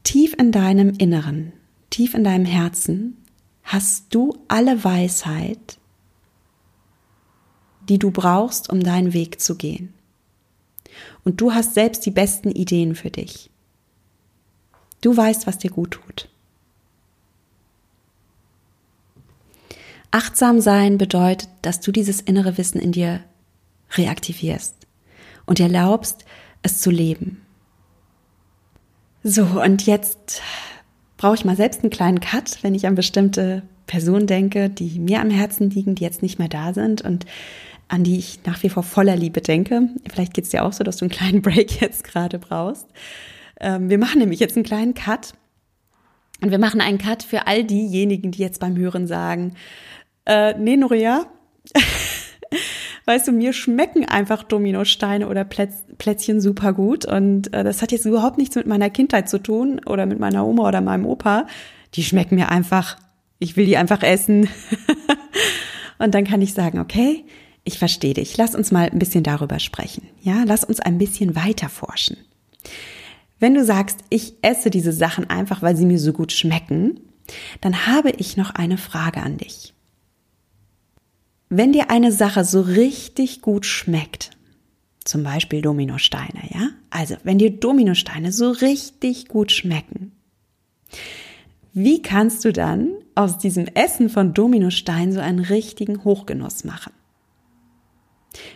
Tief 0.04 0.34
in 0.40 0.52
deinem 0.52 0.92
Inneren 0.98 1.52
tief 1.92 2.16
in 2.16 2.24
deinem 2.24 2.46
Herzen 2.46 3.24
hast 3.64 4.14
du 4.16 4.34
alle 4.48 4.84
Weisheit, 4.84 5.78
die 7.88 8.00
du 8.00 8.10
brauchst, 8.10 8.70
um 8.70 8.82
deinen 8.82 9.14
Weg 9.14 9.40
zu 9.40 9.56
gehen. 9.56 9.94
Und 11.24 11.40
du 11.40 11.54
hast 11.54 11.76
selbst 11.76 12.06
die 12.06 12.12
besten 12.12 12.52
Ideen 12.52 12.96
für 12.96 13.12
dich. 13.12 13.52
Du 15.02 15.16
weißt, 15.16 15.46
was 15.46 15.60
dir 15.60 15.70
gut 15.70 15.92
tut. 15.92 16.30
Achtsam 20.12 20.60
sein 20.60 20.98
bedeutet, 20.98 21.50
dass 21.62 21.80
du 21.80 21.92
dieses 21.92 22.20
innere 22.20 22.58
Wissen 22.58 22.80
in 22.80 22.92
dir 22.92 23.24
reaktivierst 23.92 24.76
und 25.46 25.60
erlaubst, 25.60 26.26
es 26.62 26.82
zu 26.82 26.92
leben. 26.92 27.46
So, 29.24 29.46
und 29.46 29.86
jetzt 29.86 30.42
brauche 31.22 31.36
ich 31.36 31.46
mal 31.46 31.56
selbst 31.56 31.84
einen 31.84 31.92
kleinen 31.92 32.20
Cut, 32.20 32.64
wenn 32.64 32.74
ich 32.74 32.88
an 32.88 32.96
bestimmte 32.96 33.62
Personen 33.86 34.26
denke, 34.26 34.72
die 34.72 34.98
mir 34.98 35.22
am 35.22 35.30
Herzen 35.30 35.70
liegen, 35.70 35.94
die 35.94 36.04
jetzt 36.04 36.24
nicht 36.24 36.40
mehr 36.40 36.48
da 36.48 36.74
sind 36.74 37.04
und 37.04 37.28
an 37.88 38.04
die 38.04 38.18
ich 38.18 38.40
nach 38.46 38.64
wie 38.64 38.70
vor 38.70 38.82
voller 38.82 39.16
Liebe 39.16 39.40
denke. 39.40 39.90
Vielleicht 40.12 40.34
geht 40.34 40.46
es 40.46 40.50
dir 40.50 40.66
auch 40.66 40.74
so, 40.74 40.84
dass 40.84 40.98
du 40.98 41.06
einen 41.06 41.12
kleinen 41.12 41.42
Break 41.44 41.80
jetzt 41.80 42.04
gerade 42.04 42.40
brauchst. 42.40 42.88
Ähm, 43.60 43.92
wir 43.92 44.00
machen 44.00 44.18
nämlich 44.18 44.40
jetzt 44.40 44.56
einen 44.56 44.66
kleinen 44.66 44.96
Cut 44.96 45.36
Und 46.42 46.50
wir 46.50 46.58
machen 46.58 46.82
einen 46.82 46.98
Cut 46.98 47.22
für 47.22 47.46
all 47.46 47.66
diejenigen, 47.66 48.32
die 48.32 48.42
jetzt 48.42 48.60
beim 48.60 48.76
Hören 48.76 49.06
sagen, 49.06 49.54
äh, 50.26 50.56
nee, 50.58 50.76
Nuria, 50.76 51.28
weißt 53.06 53.28
du, 53.28 53.32
mir 53.32 53.54
schmecken 53.54 54.06
einfach 54.06 54.44
Dominosteine 54.44 55.28
oder 55.28 55.44
Plätz, 55.44 55.84
Plätzchen 55.98 56.42
super 56.42 56.74
gut. 56.74 57.06
Und 57.06 57.54
äh, 57.54 57.64
das 57.64 57.82
hat 57.82 57.92
jetzt 57.92 58.06
überhaupt 58.06 58.38
nichts 58.38 58.56
mit 58.56 58.68
meiner 58.68 58.90
Kindheit 58.90 59.30
zu 59.30 59.40
tun 59.40 59.82
oder 59.86 60.06
mit 60.06 60.20
meiner 60.20 60.46
Oma 60.46 60.68
oder 60.68 60.82
meinem 60.82 61.06
Opa. 61.06 61.48
Die 61.96 62.04
schmecken 62.04 62.36
mir 62.36 62.50
einfach. 62.50 62.98
Ich 63.40 63.58
will 63.58 63.66
die 63.66 63.78
einfach 63.78 64.04
essen. 64.04 64.50
und 66.00 66.14
dann 66.14 66.26
kann 66.26 66.42
ich 66.42 66.54
sagen, 66.54 66.80
okay, 66.80 67.26
ich 67.64 67.78
verstehe 67.80 68.14
dich. 68.14 68.38
Lass 68.38 68.56
uns 68.56 68.72
mal 68.72 68.90
ein 68.90 69.00
bisschen 69.00 69.24
darüber 69.24 69.60
sprechen. 69.60 70.08
Ja, 70.22 70.44
lass 70.46 70.64
uns 70.64 70.80
ein 70.80 70.98
bisschen 70.98 71.36
weiter 71.36 71.70
forschen. 71.70 72.18
Wenn 73.40 73.56
du 73.56 73.64
sagst, 73.64 74.00
ich 74.10 74.36
esse 74.44 74.70
diese 74.70 74.94
Sachen 74.94 75.30
einfach, 75.30 75.62
weil 75.62 75.76
sie 75.76 75.86
mir 75.86 76.00
so 76.00 76.14
gut 76.14 76.32
schmecken, 76.32 77.00
dann 77.60 77.88
habe 77.88 78.12
ich 78.12 78.38
noch 78.38 78.52
eine 78.52 78.78
Frage 78.78 79.22
an 79.22 79.38
dich. 79.38 79.71
Wenn 81.54 81.74
dir 81.74 81.90
eine 81.90 82.14
Sache 82.14 82.46
so 82.46 82.62
richtig 82.62 83.42
gut 83.42 83.66
schmeckt, 83.66 84.32
zum 85.04 85.24
Beispiel 85.24 85.62
Dominosteine, 85.62 86.44
ja? 86.50 86.70
Also, 86.90 87.18
wenn 87.26 87.40
dir 87.40 87.52
Dominosteine 87.52 88.32
so 88.32 88.52
richtig 88.52 89.28
gut 89.28 89.52
schmecken, 89.52 90.14
wie 91.74 92.02
kannst 92.02 92.46
du 92.46 92.54
dann 92.54 92.94
aus 93.16 93.38
diesem 93.38 93.68
Essen 93.68 94.08
von 94.08 94.34
Dominosteinen 94.34 95.12
so 95.12 95.20
einen 95.20 95.40
richtigen 95.40 96.06
Hochgenuss 96.06 96.64
machen? 96.64 96.94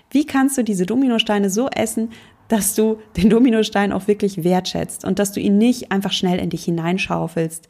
Wie 0.10 0.26
kannst 0.26 0.58
du 0.58 0.64
diese 0.64 0.86
Dominosteine 0.86 1.50
so 1.50 1.68
essen, 1.68 2.12
dass 2.48 2.76
du 2.76 3.02
den 3.18 3.30
Dominostein 3.30 3.92
auch 3.92 4.08
wirklich 4.08 4.46
wertschätzt 4.46 5.04
und 5.04 5.20
dass 5.20 5.34
du 5.34 5.42
ihn 5.42 5.58
nicht 5.58 5.92
einfach 5.92 6.14
schnell 6.14 6.40
in 6.40 6.50
dich 6.50 6.64
hineinschaufelst 6.64 7.68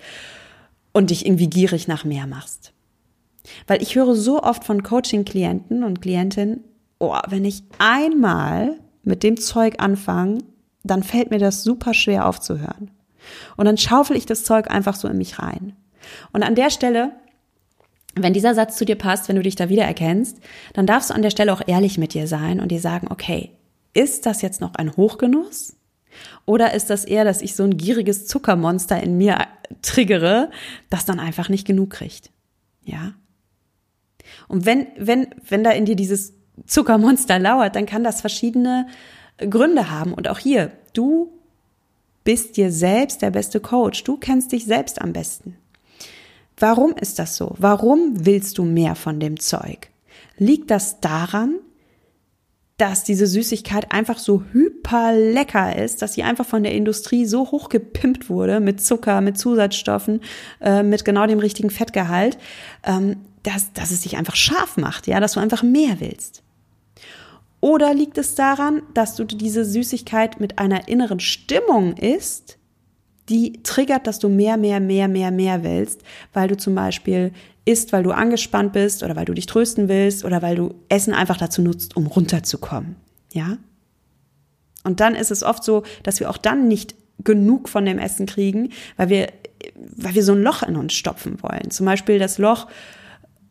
und 0.94 1.10
dich 1.10 1.26
irgendwie 1.26 1.50
gierig 1.50 1.88
nach 1.88 2.06
mehr 2.06 2.28
machst? 2.28 2.75
Weil 3.68 3.82
ich 3.82 3.96
höre 3.96 4.16
so 4.16 4.42
oft 4.42 4.64
von 4.64 4.84
Coaching-Klienten 4.84 5.84
und 5.84 6.02
Klientinnen, 6.02 6.64
oh, 7.00 7.16
wenn 7.28 7.46
ich 7.46 7.64
einmal 7.78 8.78
mit 9.04 9.24
dem 9.24 9.38
Zeug 9.38 9.76
anfange, 9.80 10.40
dann 10.84 11.04
fällt 11.04 11.32
mir 11.32 11.40
das 11.40 11.64
super 11.64 11.94
schwer 11.94 12.28
aufzuhören. 12.28 12.92
Und 13.58 13.66
dann 13.66 13.78
schaufel 13.78 14.16
ich 14.16 14.26
das 14.26 14.44
Zeug 14.44 14.70
einfach 14.70 14.96
so 14.96 15.08
in 15.08 15.18
mich 15.18 15.40
rein. 15.40 15.74
Und 16.32 16.44
an 16.44 16.56
der 16.56 16.70
Stelle 16.70 17.12
wenn 18.16 18.34
dieser 18.34 18.56
Satz 18.56 18.78
zu 18.78 18.86
dir 18.86 18.96
passt, 18.96 19.28
wenn 19.28 19.36
du 19.36 19.42
dich 19.42 19.56
da 19.56 19.70
wiedererkennst, 19.70 20.40
dann 20.74 20.88
darfst 20.88 21.10
du 21.10 21.14
an 21.14 21.22
der 21.22 21.30
Stelle 21.30 21.54
auch 21.54 21.62
ehrlich 21.68 21.98
mit 21.98 22.14
dir 22.14 22.28
sein 22.28 22.60
und 22.60 22.70
dir 22.70 22.80
sagen, 22.80 23.08
okay, 23.10 23.52
ist 23.94 24.26
das 24.26 24.42
jetzt 24.42 24.62
noch 24.62 24.76
ein 24.76 24.96
Hochgenuss? 24.96 25.76
Oder 26.46 26.74
ist 26.74 26.90
das 26.90 27.04
eher, 27.04 27.26
dass 27.26 27.42
ich 27.42 27.56
so 27.56 27.64
ein 27.64 27.78
gieriges 27.78 28.26
Zuckermonster 28.26 29.02
in 29.04 29.18
mir 29.18 29.40
triggere, 29.82 30.50
das 30.90 31.04
dann 31.04 31.20
einfach 31.20 31.50
nicht 31.50 31.68
genug 31.68 31.90
kriegt? 31.90 32.32
Ja? 32.84 33.14
Und 34.48 34.66
wenn, 34.66 34.88
wenn, 34.98 35.28
wenn 35.48 35.64
da 35.64 35.72
in 35.72 35.86
dir 35.86 35.96
dieses 35.96 36.34
Zuckermonster 36.66 37.40
lauert, 37.40 37.76
dann 37.76 37.86
kann 37.86 38.04
das 38.04 38.22
verschiedene 38.22 38.88
Gründe 39.38 39.90
haben. 39.92 40.14
Und 40.14 40.28
auch 40.28 40.40
hier, 40.40 40.72
du 40.94 41.32
bist 42.24 42.58
dir 42.58 42.72
selbst 42.72 43.22
der 43.22 43.32
beste 43.32 43.60
Coach. 43.60 44.04
Du 44.04 44.18
kennst 44.18 44.52
dich 44.52 44.66
selbst 44.66 45.02
am 45.02 45.14
besten. 45.14 45.58
Warum 46.58 46.94
ist 46.94 47.20
das 47.20 47.36
so? 47.36 47.54
Warum 47.58 48.26
willst 48.26 48.58
du 48.58 48.64
mehr 48.64 48.96
von 48.96 49.20
dem 49.20 49.40
Zeug? 49.40 49.90
Liegt 50.38 50.72
das 50.72 51.00
daran, 51.02 51.60
dass 52.78 53.04
diese 53.04 53.28
Süßigkeit 53.28 53.92
einfach 53.92 54.18
so 54.18 54.44
hyper 54.52 55.14
lecker 55.14 55.78
ist, 55.78 56.02
dass 56.02 56.14
sie 56.14 56.24
einfach 56.24 56.46
von 56.46 56.64
der 56.64 56.74
Industrie 56.74 57.26
so 57.26 57.52
hochgepimpt 57.52 58.30
wurde 58.30 58.60
mit 58.60 58.82
Zucker, 58.82 59.22
mit 59.22 59.38
Zusatzstoffen, 59.38 60.22
äh, 60.60 60.84
mit 60.84 61.06
genau 61.06 61.26
dem 61.26 61.40
richtigen 61.40 61.70
Fettgehalt, 61.70 62.38
ähm, 62.84 63.18
dass, 63.46 63.74
dass 63.74 63.92
es 63.92 64.02
dich 64.02 64.18
einfach 64.18 64.36
scharf 64.36 64.78
macht, 64.78 65.08
ja, 65.08 65.20
dass 65.20 65.34
du 65.34 65.40
einfach 65.40 65.64
mehr 65.64 66.00
willst. 66.00 66.42
Oder 67.62 67.94
liegt 67.94 68.18
es 68.18 68.36
daran, 68.36 68.82
dass 68.94 69.16
du 69.16 69.24
diese 69.24 69.66
Süßigkeit 69.66 70.40
mit 70.40 70.60
einer 70.60 70.88
inneren 70.88 71.20
Stimmung 71.20 71.96
isst, 71.98 72.58
die 73.30 73.64
triggert, 73.64 74.06
dass 74.08 74.20
du 74.20 74.30
mehr, 74.30 74.58
mehr, 74.58 74.80
mehr, 74.80 75.08
mehr, 75.08 75.32
mehr 75.32 75.64
willst, 75.64 76.02
weil 76.34 76.48
du 76.48 76.58
zum 76.58 76.76
Beispiel 76.76 77.32
isst, 77.66 77.92
weil 77.92 78.04
du 78.04 78.12
angespannt 78.12 78.74
bist 78.74 79.04
oder 79.04 79.16
weil 79.16 79.26
du 79.26 79.34
dich 79.34 79.48
trösten 79.48 79.90
willst 79.90 80.26
oder 80.26 80.42
weil 80.42 80.56
du 80.56 80.76
Essen 80.90 81.14
einfach 81.14 81.38
dazu 81.38 81.62
nutzt, 81.62 81.98
um 81.98 82.06
runterzukommen. 82.06 82.96
Ja? 83.34 83.58
Und 84.84 85.00
dann 85.00 85.16
ist 85.16 85.32
es 85.32 85.42
oft 85.42 85.64
so, 85.64 85.84
dass 86.04 86.20
wir 86.20 86.30
auch 86.30 86.38
dann 86.38 86.68
nicht 86.68 86.94
genug 87.24 87.70
von 87.70 87.86
dem 87.86 87.98
Essen 87.98 88.28
kriegen, 88.28 88.70
weil 88.98 89.10
wir, 89.10 89.28
weil 89.76 90.14
wir 90.14 90.24
so 90.24 90.34
ein 90.34 90.44
Loch 90.44 90.62
in 90.62 90.76
uns 90.76 90.94
stopfen 90.94 91.42
wollen. 91.42 91.72
Zum 91.72 91.88
Beispiel 91.88 92.20
das 92.20 92.38
Loch, 92.38 92.68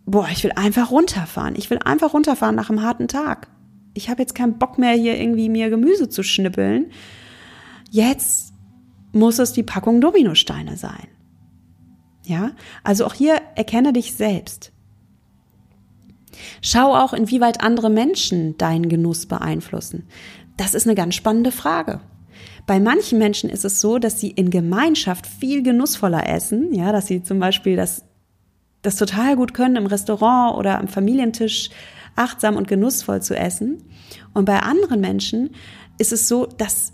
boah, 0.06 0.28
ich 0.30 0.44
will 0.44 0.52
einfach 0.52 0.90
runterfahren. 0.90 1.54
Ich 1.56 1.70
will 1.70 1.78
einfach 1.78 2.14
runterfahren 2.14 2.56
nach 2.56 2.70
einem 2.70 2.82
harten 2.82 3.08
Tag. 3.08 3.48
Ich 3.94 4.08
habe 4.10 4.22
jetzt 4.22 4.34
keinen 4.34 4.58
Bock 4.58 4.78
mehr, 4.78 4.92
hier 4.92 5.18
irgendwie 5.18 5.48
mir 5.48 5.70
Gemüse 5.70 6.08
zu 6.08 6.22
schnippeln. 6.22 6.90
Jetzt 7.90 8.52
muss 9.12 9.38
es 9.38 9.52
die 9.52 9.62
Packung 9.62 10.00
Dominosteine 10.00 10.76
sein. 10.76 11.08
Ja, 12.24 12.52
also 12.82 13.06
auch 13.06 13.14
hier 13.14 13.40
erkenne 13.54 13.92
dich 13.92 14.14
selbst. 14.14 14.72
Schau 16.62 16.94
auch, 16.94 17.12
inwieweit 17.12 17.60
andere 17.60 17.90
Menschen 17.90 18.56
deinen 18.58 18.88
Genuss 18.88 19.26
beeinflussen. 19.26 20.08
Das 20.56 20.74
ist 20.74 20.86
eine 20.86 20.94
ganz 20.94 21.14
spannende 21.14 21.52
Frage. 21.52 22.00
Bei 22.66 22.80
manchen 22.80 23.18
Menschen 23.18 23.50
ist 23.50 23.64
es 23.64 23.80
so, 23.80 23.98
dass 23.98 24.20
sie 24.20 24.30
in 24.30 24.50
Gemeinschaft 24.50 25.26
viel 25.26 25.62
genussvoller 25.62 26.28
essen, 26.28 26.72
ja, 26.72 26.92
dass 26.92 27.06
sie 27.06 27.22
zum 27.22 27.38
Beispiel 27.38 27.76
das, 27.76 28.04
das 28.84 28.96
total 28.96 29.34
gut 29.34 29.54
können, 29.54 29.76
im 29.76 29.86
Restaurant 29.86 30.56
oder 30.56 30.78
am 30.78 30.86
Familientisch 30.86 31.70
achtsam 32.14 32.56
und 32.56 32.68
genussvoll 32.68 33.22
zu 33.22 33.36
essen. 33.36 33.82
Und 34.32 34.44
bei 34.44 34.60
anderen 34.60 35.00
Menschen 35.00 35.50
ist 35.98 36.12
es 36.12 36.28
so, 36.28 36.46
dass 36.46 36.92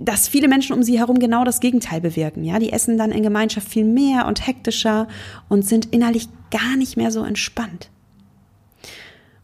dass 0.00 0.28
viele 0.28 0.46
Menschen 0.46 0.74
um 0.74 0.84
sie 0.84 0.96
herum 0.96 1.18
genau 1.18 1.42
das 1.42 1.58
Gegenteil 1.58 2.00
bewirken. 2.00 2.44
Ja, 2.44 2.60
die 2.60 2.72
essen 2.72 2.98
dann 2.98 3.10
in 3.10 3.24
Gemeinschaft 3.24 3.68
viel 3.68 3.84
mehr 3.84 4.26
und 4.26 4.46
hektischer 4.46 5.08
und 5.48 5.66
sind 5.66 5.86
innerlich 5.86 6.28
gar 6.52 6.76
nicht 6.76 6.96
mehr 6.96 7.10
so 7.10 7.24
entspannt. 7.24 7.90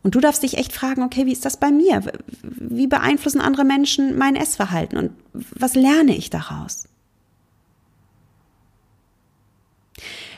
Und 0.05 0.15
du 0.15 0.21
darfst 0.21 0.45
dich 0.45 0.57
echt 0.57 0.73
fragen, 0.73 1.03
okay, 1.03 1.27
wie 1.27 1.33
ist 1.33 1.45
das 1.45 1.57
bei 1.57 1.73
mir? 1.73 2.03
Wie 2.43 2.87
beeinflussen 2.87 3.41
andere 3.41 3.65
Menschen 3.65 4.17
mein 4.17 4.37
Essverhalten 4.37 4.97
und 4.97 5.11
was 5.33 5.75
lerne 5.75 6.15
ich 6.17 6.31
daraus? 6.31 6.85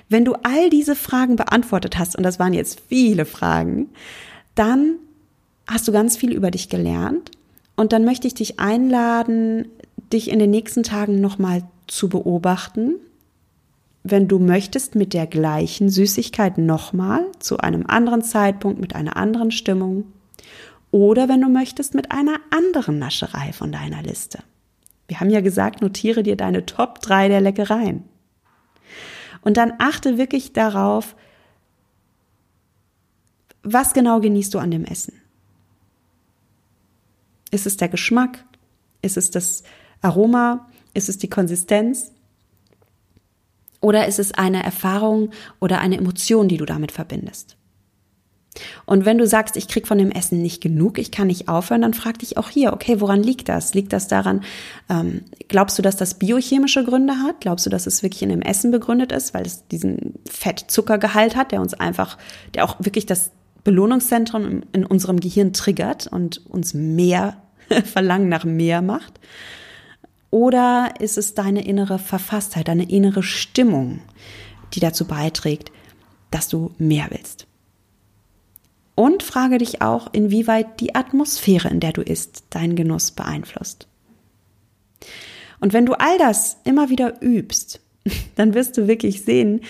Wenn 0.09 0.25
du 0.25 0.35
all 0.43 0.71
diese 0.71 0.95
Fragen 0.95 1.37
beantwortet 1.37 1.99
hast, 1.99 2.17
und 2.17 2.23
das 2.23 2.39
waren 2.39 2.53
jetzt 2.53 2.81
viele 2.89 3.25
Fragen, 3.25 3.91
dann 4.55 4.97
hast 5.67 5.89
du 5.89 5.93
ganz 5.93 6.17
viel 6.17 6.33
über 6.33 6.51
dich 6.51 6.69
gelernt. 6.69 7.33
Und 7.77 7.93
dann 7.93 8.05
möchte 8.05 8.27
ich 8.27 8.35
dich 8.35 8.59
einladen, 8.61 9.69
dich 10.13 10.31
in 10.31 10.39
den 10.39 10.51
nächsten 10.51 10.83
Tagen 10.83 11.21
nochmal 11.21 11.63
zu 11.87 12.09
beobachten, 12.09 12.95
wenn 14.03 14.29
du 14.29 14.39
möchtest, 14.39 14.95
mit 14.95 15.13
der 15.13 15.27
gleichen 15.27 15.89
Süßigkeit 15.89 16.59
nochmal 16.59 17.25
zu 17.41 17.59
einem 17.59 17.87
anderen 17.87 18.23
Zeitpunkt, 18.23 18.81
mit 18.81 18.95
einer 18.95 19.17
anderen 19.17 19.51
Stimmung 19.51 20.05
oder 20.93 21.29
wenn 21.29 21.41
du 21.41 21.49
möchtest, 21.49 21.95
mit 21.95 22.13
einer 22.13 22.37
anderen 22.51 22.99
Nascherei 22.99 23.53
von 23.53 23.73
deiner 23.73 24.03
Liste. 24.03 24.39
Wir 25.09 25.21
haben 25.21 25.31
ja 25.31 25.41
gesagt, 25.41 25.83
notiere 25.83 26.23
dir 26.23 26.37
deine 26.37 26.67
Top 26.67 27.01
3 27.03 27.29
der 27.29 27.41
Leckereien. 27.41 28.05
Und 29.47 29.59
dann 29.59 29.75
achte 29.79 30.19
wirklich 30.19 30.55
darauf, 30.55 31.15
was 33.63 33.93
genau 33.93 34.19
genießt 34.19 34.53
du 34.53 34.59
an 34.59 34.73
dem 34.73 34.85
Essen? 34.85 35.23
Ist 37.53 37.65
es 37.65 37.77
der 37.77 37.89
Geschmack? 37.89 38.45
Ist 39.03 39.17
es 39.17 39.31
das 39.31 39.63
Aroma? 40.03 40.69
Ist 40.95 41.09
es 41.09 41.19
die 41.19 41.31
Konsistenz? 41.31 42.11
Oder 43.81 44.09
ist 44.09 44.19
es 44.19 44.33
eine 44.33 44.65
Erfahrung 44.65 45.31
oder 45.61 45.79
eine 45.79 45.99
Emotion, 45.99 46.49
die 46.49 46.57
du 46.57 46.65
damit 46.65 46.91
verbindest? 46.91 47.57
Und 48.85 49.05
wenn 49.05 49.19
du 49.19 49.27
sagst, 49.27 49.57
ich 49.57 49.69
krieg 49.69 49.87
von 49.87 49.99
dem 49.99 50.11
Essen 50.11 50.43
nicht 50.43 50.63
genug, 50.63 50.99
ich 50.99 51.11
kann 51.11 51.27
nicht 51.27 51.49
aufhören, 51.49 51.83
dann 51.83 51.95
frag 51.95 52.19
dich 52.19 52.37
auch 52.37 52.49
hier, 52.49 52.73
okay, 52.73 53.01
woran 53.01 53.23
liegt 53.23 53.49
das? 53.49 53.75
Liegt 53.75 53.93
das 53.93 54.09
daran, 54.09 54.43
ähm, 54.89 55.23
glaubst 55.49 55.79
du, 55.79 55.83
dass 55.83 55.97
das 55.97 56.15
biochemische 56.15 56.85
Gründe 56.85 57.19
hat? 57.19 57.41
Glaubst 57.41 57.67
du, 57.67 57.71
dass 57.71 57.87
es 57.87 58.03
wirklich 58.03 58.23
in 58.23 58.31
dem 58.31 58.43
Essen 58.43 58.71
begründet 58.71 59.13
ist, 59.13 59.35
weil 59.35 59.47
es 59.47 59.67
diesen 59.69 60.15
Fettzuckergehalt 60.29 61.37
hat, 61.37 61.53
der 61.53 61.61
uns 61.61 61.75
einfach, 61.75 62.19
der 62.55 62.65
auch 62.65 62.77
wirklich 62.79 63.07
das 63.07 63.31
Belohnungszentrum 63.65 64.63
in 64.73 64.87
unserem 64.87 65.21
Gehirn 65.21 65.53
triggert 65.53 66.07
und 66.07 66.47
uns 66.47 66.75
mehr 66.75 67.37
Verlangen 67.85 68.29
nach 68.29 68.45
mehr 68.45 68.83
macht? 68.83 69.21
Oder 70.31 70.95
ist 70.99 71.19
es 71.19 71.35
deine 71.35 71.67
innere 71.67 71.99
Verfasstheit, 71.99 72.69
deine 72.69 72.91
innere 72.91 73.23
Stimmung, 73.23 74.01
die 74.75 74.81
dazu 74.81 75.07
beiträgt, 75.07 75.73
dass 76.31 76.49
du 76.49 76.73
mehr 76.79 77.07
willst? 77.11 77.46
Und 78.97 79.23
frage 79.23 79.59
dich 79.59 79.83
auch, 79.83 80.09
inwieweit 80.13 80.81
die 80.81 80.95
Atmosphäre, 80.95 81.69
in 81.69 81.81
der 81.81 81.93
du 81.93 82.01
isst, 82.01 82.45
deinen 82.51 82.77
Genuss 82.77 83.13
beeinflusst. 83.13 83.87
Und 85.61 85.75
wenn 85.75 85.87
du 85.87 85.93
all 85.93 86.17
das 86.19 86.57
immer 86.65 86.89
wieder 86.89 87.23
übst, 87.23 87.81
dann 88.37 88.55
wirst 88.55 88.77
du 88.79 88.89
wirklich 88.89 89.23
sehen, 89.23 89.61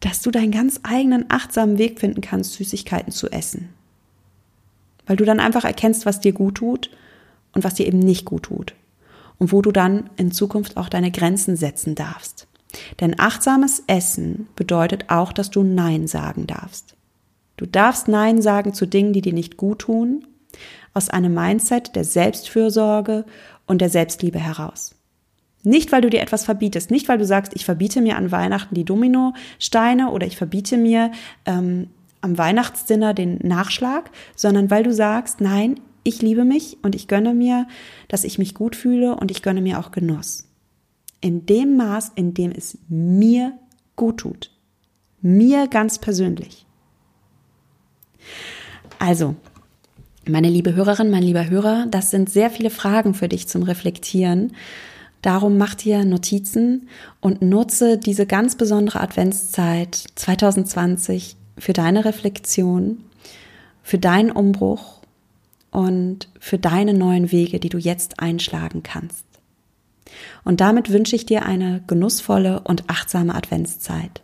dass 0.00 0.22
du 0.22 0.30
deinen 0.30 0.50
ganz 0.50 0.80
eigenen 0.82 1.26
achtsamen 1.28 1.78
Weg 1.78 2.00
finden 2.00 2.22
kannst, 2.22 2.54
Süßigkeiten 2.54 3.12
zu 3.12 3.30
essen. 3.30 3.68
Weil 5.06 5.16
du 5.16 5.24
dann 5.26 5.38
einfach 5.38 5.64
erkennst, 5.64 6.06
was 6.06 6.20
dir 6.20 6.32
gut 6.32 6.56
tut 6.56 6.90
und 7.52 7.64
was 7.64 7.74
dir 7.74 7.86
eben 7.86 7.98
nicht 7.98 8.24
gut 8.24 8.44
tut. 8.44 8.74
Und 9.38 9.52
wo 9.52 9.60
du 9.60 9.70
dann 9.70 10.08
in 10.16 10.32
Zukunft 10.32 10.78
auch 10.78 10.88
deine 10.88 11.10
Grenzen 11.10 11.56
setzen 11.56 11.94
darfst. 11.94 12.46
Denn 13.00 13.20
achtsames 13.20 13.82
Essen 13.86 14.48
bedeutet 14.56 15.10
auch, 15.10 15.32
dass 15.32 15.50
du 15.50 15.62
Nein 15.62 16.06
sagen 16.06 16.46
darfst. 16.46 16.96
Du 17.62 17.68
darfst 17.68 18.08
Nein 18.08 18.42
sagen 18.42 18.74
zu 18.74 18.86
Dingen, 18.86 19.12
die 19.12 19.20
dir 19.20 19.32
nicht 19.32 19.56
gut 19.56 19.78
tun, 19.78 20.26
aus 20.94 21.10
einem 21.10 21.32
Mindset 21.32 21.94
der 21.94 22.02
Selbstfürsorge 22.02 23.24
und 23.68 23.80
der 23.80 23.88
Selbstliebe 23.88 24.40
heraus. 24.40 24.96
Nicht, 25.62 25.92
weil 25.92 26.00
du 26.00 26.10
dir 26.10 26.22
etwas 26.22 26.44
verbietest, 26.44 26.90
nicht, 26.90 27.08
weil 27.08 27.18
du 27.18 27.24
sagst, 27.24 27.52
ich 27.54 27.64
verbiete 27.64 28.00
mir 28.00 28.16
an 28.16 28.32
Weihnachten 28.32 28.74
die 28.74 28.84
Dominosteine 28.84 30.10
oder 30.10 30.26
ich 30.26 30.36
verbiete 30.36 30.76
mir 30.76 31.12
ähm, 31.46 31.86
am 32.20 32.36
Weihnachtsdinner 32.36 33.14
den 33.14 33.38
Nachschlag, 33.44 34.10
sondern 34.34 34.68
weil 34.68 34.82
du 34.82 34.92
sagst, 34.92 35.40
nein, 35.40 35.78
ich 36.02 36.20
liebe 36.20 36.44
mich 36.44 36.78
und 36.82 36.96
ich 36.96 37.06
gönne 37.06 37.32
mir, 37.32 37.68
dass 38.08 38.24
ich 38.24 38.40
mich 38.40 38.54
gut 38.54 38.74
fühle 38.74 39.14
und 39.14 39.30
ich 39.30 39.40
gönne 39.40 39.62
mir 39.62 39.78
auch 39.78 39.92
Genuss. 39.92 40.48
In 41.20 41.46
dem 41.46 41.76
Maß, 41.76 42.10
in 42.16 42.34
dem 42.34 42.50
es 42.50 42.76
mir 42.88 43.52
gut 43.94 44.18
tut. 44.18 44.50
Mir 45.20 45.68
ganz 45.68 46.00
persönlich. 46.00 46.66
Also, 48.98 49.34
meine 50.26 50.48
liebe 50.48 50.74
Hörerin, 50.74 51.10
mein 51.10 51.22
lieber 51.22 51.50
Hörer, 51.50 51.86
das 51.90 52.10
sind 52.10 52.30
sehr 52.30 52.50
viele 52.50 52.70
Fragen 52.70 53.14
für 53.14 53.28
dich 53.28 53.48
zum 53.48 53.62
Reflektieren. 53.62 54.52
Darum 55.20 55.56
mach 55.58 55.74
dir 55.74 56.04
Notizen 56.04 56.88
und 57.20 57.42
nutze 57.42 57.98
diese 57.98 58.26
ganz 58.26 58.56
besondere 58.56 59.00
Adventszeit 59.00 60.04
2020 60.14 61.36
für 61.58 61.72
deine 61.72 62.04
Reflexion, 62.04 62.98
für 63.82 63.98
deinen 63.98 64.30
Umbruch 64.30 65.00
und 65.70 66.28
für 66.38 66.58
deine 66.58 66.94
neuen 66.94 67.32
Wege, 67.32 67.60
die 67.60 67.68
du 67.68 67.78
jetzt 67.78 68.20
einschlagen 68.20 68.82
kannst. 68.82 69.24
Und 70.44 70.60
damit 70.60 70.90
wünsche 70.90 71.16
ich 71.16 71.26
dir 71.26 71.44
eine 71.46 71.82
genussvolle 71.86 72.60
und 72.60 72.88
achtsame 72.88 73.34
Adventszeit. 73.34 74.22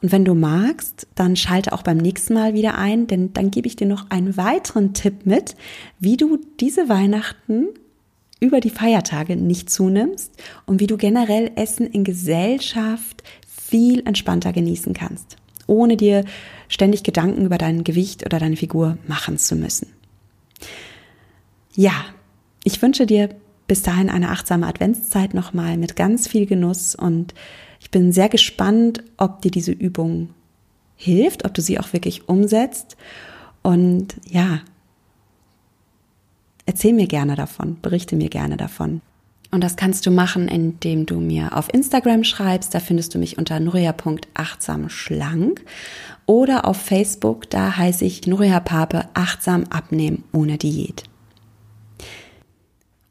Und 0.00 0.12
wenn 0.12 0.24
du 0.24 0.34
magst, 0.34 1.08
dann 1.14 1.34
schalte 1.34 1.72
auch 1.72 1.82
beim 1.82 1.96
nächsten 1.96 2.34
Mal 2.34 2.54
wieder 2.54 2.78
ein, 2.78 3.06
denn 3.08 3.32
dann 3.32 3.50
gebe 3.50 3.66
ich 3.66 3.76
dir 3.76 3.86
noch 3.86 4.10
einen 4.10 4.36
weiteren 4.36 4.94
Tipp 4.94 5.26
mit, 5.26 5.56
wie 5.98 6.16
du 6.16 6.38
diese 6.60 6.88
Weihnachten 6.88 7.68
über 8.40 8.60
die 8.60 8.70
Feiertage 8.70 9.36
nicht 9.36 9.70
zunimmst 9.70 10.32
und 10.66 10.80
wie 10.80 10.86
du 10.86 10.96
generell 10.96 11.50
Essen 11.56 11.86
in 11.86 12.04
Gesellschaft 12.04 13.24
viel 13.48 14.06
entspannter 14.06 14.52
genießen 14.52 14.94
kannst, 14.94 15.36
ohne 15.66 15.96
dir 15.96 16.24
ständig 16.68 17.02
Gedanken 17.02 17.44
über 17.44 17.58
dein 17.58 17.82
Gewicht 17.82 18.24
oder 18.24 18.38
deine 18.38 18.56
Figur 18.56 18.98
machen 19.08 19.36
zu 19.38 19.56
müssen. 19.56 19.88
Ja, 21.74 21.92
ich 22.62 22.80
wünsche 22.80 23.06
dir 23.06 23.30
bis 23.66 23.82
dahin 23.82 24.08
eine 24.08 24.30
achtsame 24.30 24.66
Adventszeit 24.66 25.34
nochmal 25.34 25.76
mit 25.76 25.96
ganz 25.96 26.28
viel 26.28 26.46
Genuss 26.46 26.94
und 26.94 27.34
ich 27.80 27.90
bin 27.90 28.12
sehr 28.12 28.28
gespannt, 28.28 29.02
ob 29.16 29.42
dir 29.42 29.50
diese 29.50 29.72
Übung 29.72 30.30
hilft, 30.96 31.44
ob 31.44 31.54
du 31.54 31.62
sie 31.62 31.78
auch 31.78 31.92
wirklich 31.92 32.28
umsetzt 32.28 32.96
und 33.62 34.16
ja, 34.24 34.60
Erzähl 36.68 36.92
mir 36.92 37.06
gerne 37.06 37.34
davon, 37.34 37.80
berichte 37.80 38.14
mir 38.14 38.28
gerne 38.28 38.58
davon. 38.58 39.00
Und 39.50 39.64
das 39.64 39.76
kannst 39.76 40.04
du 40.04 40.10
machen, 40.10 40.48
indem 40.48 41.06
du 41.06 41.18
mir 41.18 41.56
auf 41.56 41.72
Instagram 41.72 42.24
schreibst. 42.24 42.74
Da 42.74 42.80
findest 42.80 43.14
du 43.14 43.18
mich 43.18 43.38
unter 43.38 43.58
nuria.achtsamschlank. 43.58 45.64
Oder 46.26 46.66
auf 46.66 46.76
Facebook, 46.76 47.48
da 47.48 47.78
heiße 47.78 48.04
ich 48.04 48.26
Nuria 48.26 48.60
Pape 48.60 49.08
achtsam 49.14 49.64
abnehmen 49.70 50.24
ohne 50.30 50.58
Diät. 50.58 51.04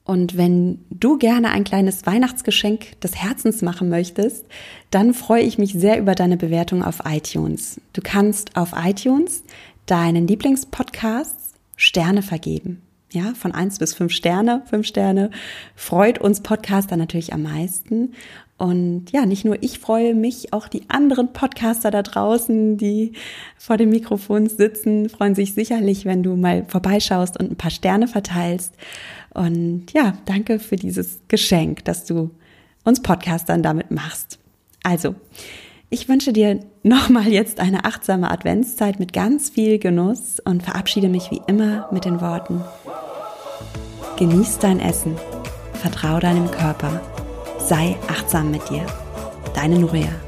Und 0.08 0.38
wenn 0.38 0.80
du 0.90 1.18
gerne 1.18 1.50
ein 1.50 1.66
kleines 1.66 2.06
Weihnachtsgeschenk 2.06 3.00
des 3.02 3.16
Herzens 3.16 3.62
machen 3.62 3.90
möchtest, 3.90 4.46
dann 4.90 5.14
freue 5.14 5.44
ich 5.44 5.58
mich 5.58 5.74
sehr 5.74 6.00
über 6.00 6.16
deine 6.16 6.38
Bewertung 6.38 6.82
auf 6.82 7.02
iTunes. 7.06 7.82
Du 7.92 8.02
kannst 8.02 8.56
auf 8.56 8.72
iTunes 8.76 9.44
deinen 9.86 10.26
Lieblingspodcasts 10.26 11.56
Sterne 11.76 12.22
vergeben 12.24 12.82
ja, 13.12 13.34
von 13.36 13.54
eins 13.54 13.80
bis 13.80 13.94
fünf 13.94 14.12
Sterne, 14.12 14.62
fünf 14.70 14.86
Sterne, 14.86 15.32
freut 15.76 16.20
uns 16.20 16.42
Podcaster 16.42 16.98
natürlich 16.98 17.34
am 17.34 17.44
meisten. 17.44 18.14
Und 18.58 19.12
ja, 19.12 19.26
nicht 19.26 19.46
nur 19.46 19.62
ich 19.62 19.80
freue 19.80 20.16
mich, 20.16 20.52
auch 20.52 20.68
die 20.68 20.90
anderen 20.90 21.32
Podcaster 21.32 21.92
da 21.92 22.02
draußen, 22.02 22.78
die 22.78 23.14
vor 23.58 23.78
dem 23.78 23.90
Mikrofon 23.90 24.48
sitzen, 24.48 25.10
freuen 25.10 25.36
sich 25.36 25.54
sicherlich, 25.54 26.06
wenn 26.06 26.24
du 26.24 26.36
mal 26.36 26.66
vorbeischaust 26.68 27.40
und 27.40 27.52
ein 27.52 27.56
paar 27.56 27.72
Sterne 27.72 28.08
verteilst. 28.08 28.74
Und 29.38 29.94
ja, 29.94 30.14
danke 30.26 30.58
für 30.58 30.78
dieses 30.78 31.20
Geschenk, 31.28 31.86
dass 31.86 32.06
du 32.06 32.32
uns 32.84 33.04
Podcastern 33.04 33.62
damit 33.62 33.92
machst. 33.92 34.40
Also, 34.82 35.14
ich 35.92 36.10
wünsche 36.10 36.34
dir 36.34 36.60
nochmal 36.82 37.28
jetzt 37.28 37.60
eine 37.60 37.86
achtsame 37.86 38.32
Adventszeit 38.32 39.00
mit 39.00 39.14
ganz 39.14 39.52
viel 39.52 39.78
Genuss 39.78 40.40
und 40.40 40.64
verabschiede 40.64 41.08
mich 41.08 41.30
wie 41.30 41.42
immer 41.46 41.88
mit 41.92 42.06
den 42.06 42.20
Worten. 42.20 42.64
Genieß 44.18 44.58
dein 44.58 44.80
Essen, 44.80 45.16
vertrau 45.74 46.20
deinem 46.20 46.50
Körper, 46.50 47.00
sei 47.60 47.96
achtsam 48.08 48.50
mit 48.50 48.68
dir. 48.72 48.88
Deine 49.54 49.78
Nuria. 49.78 50.27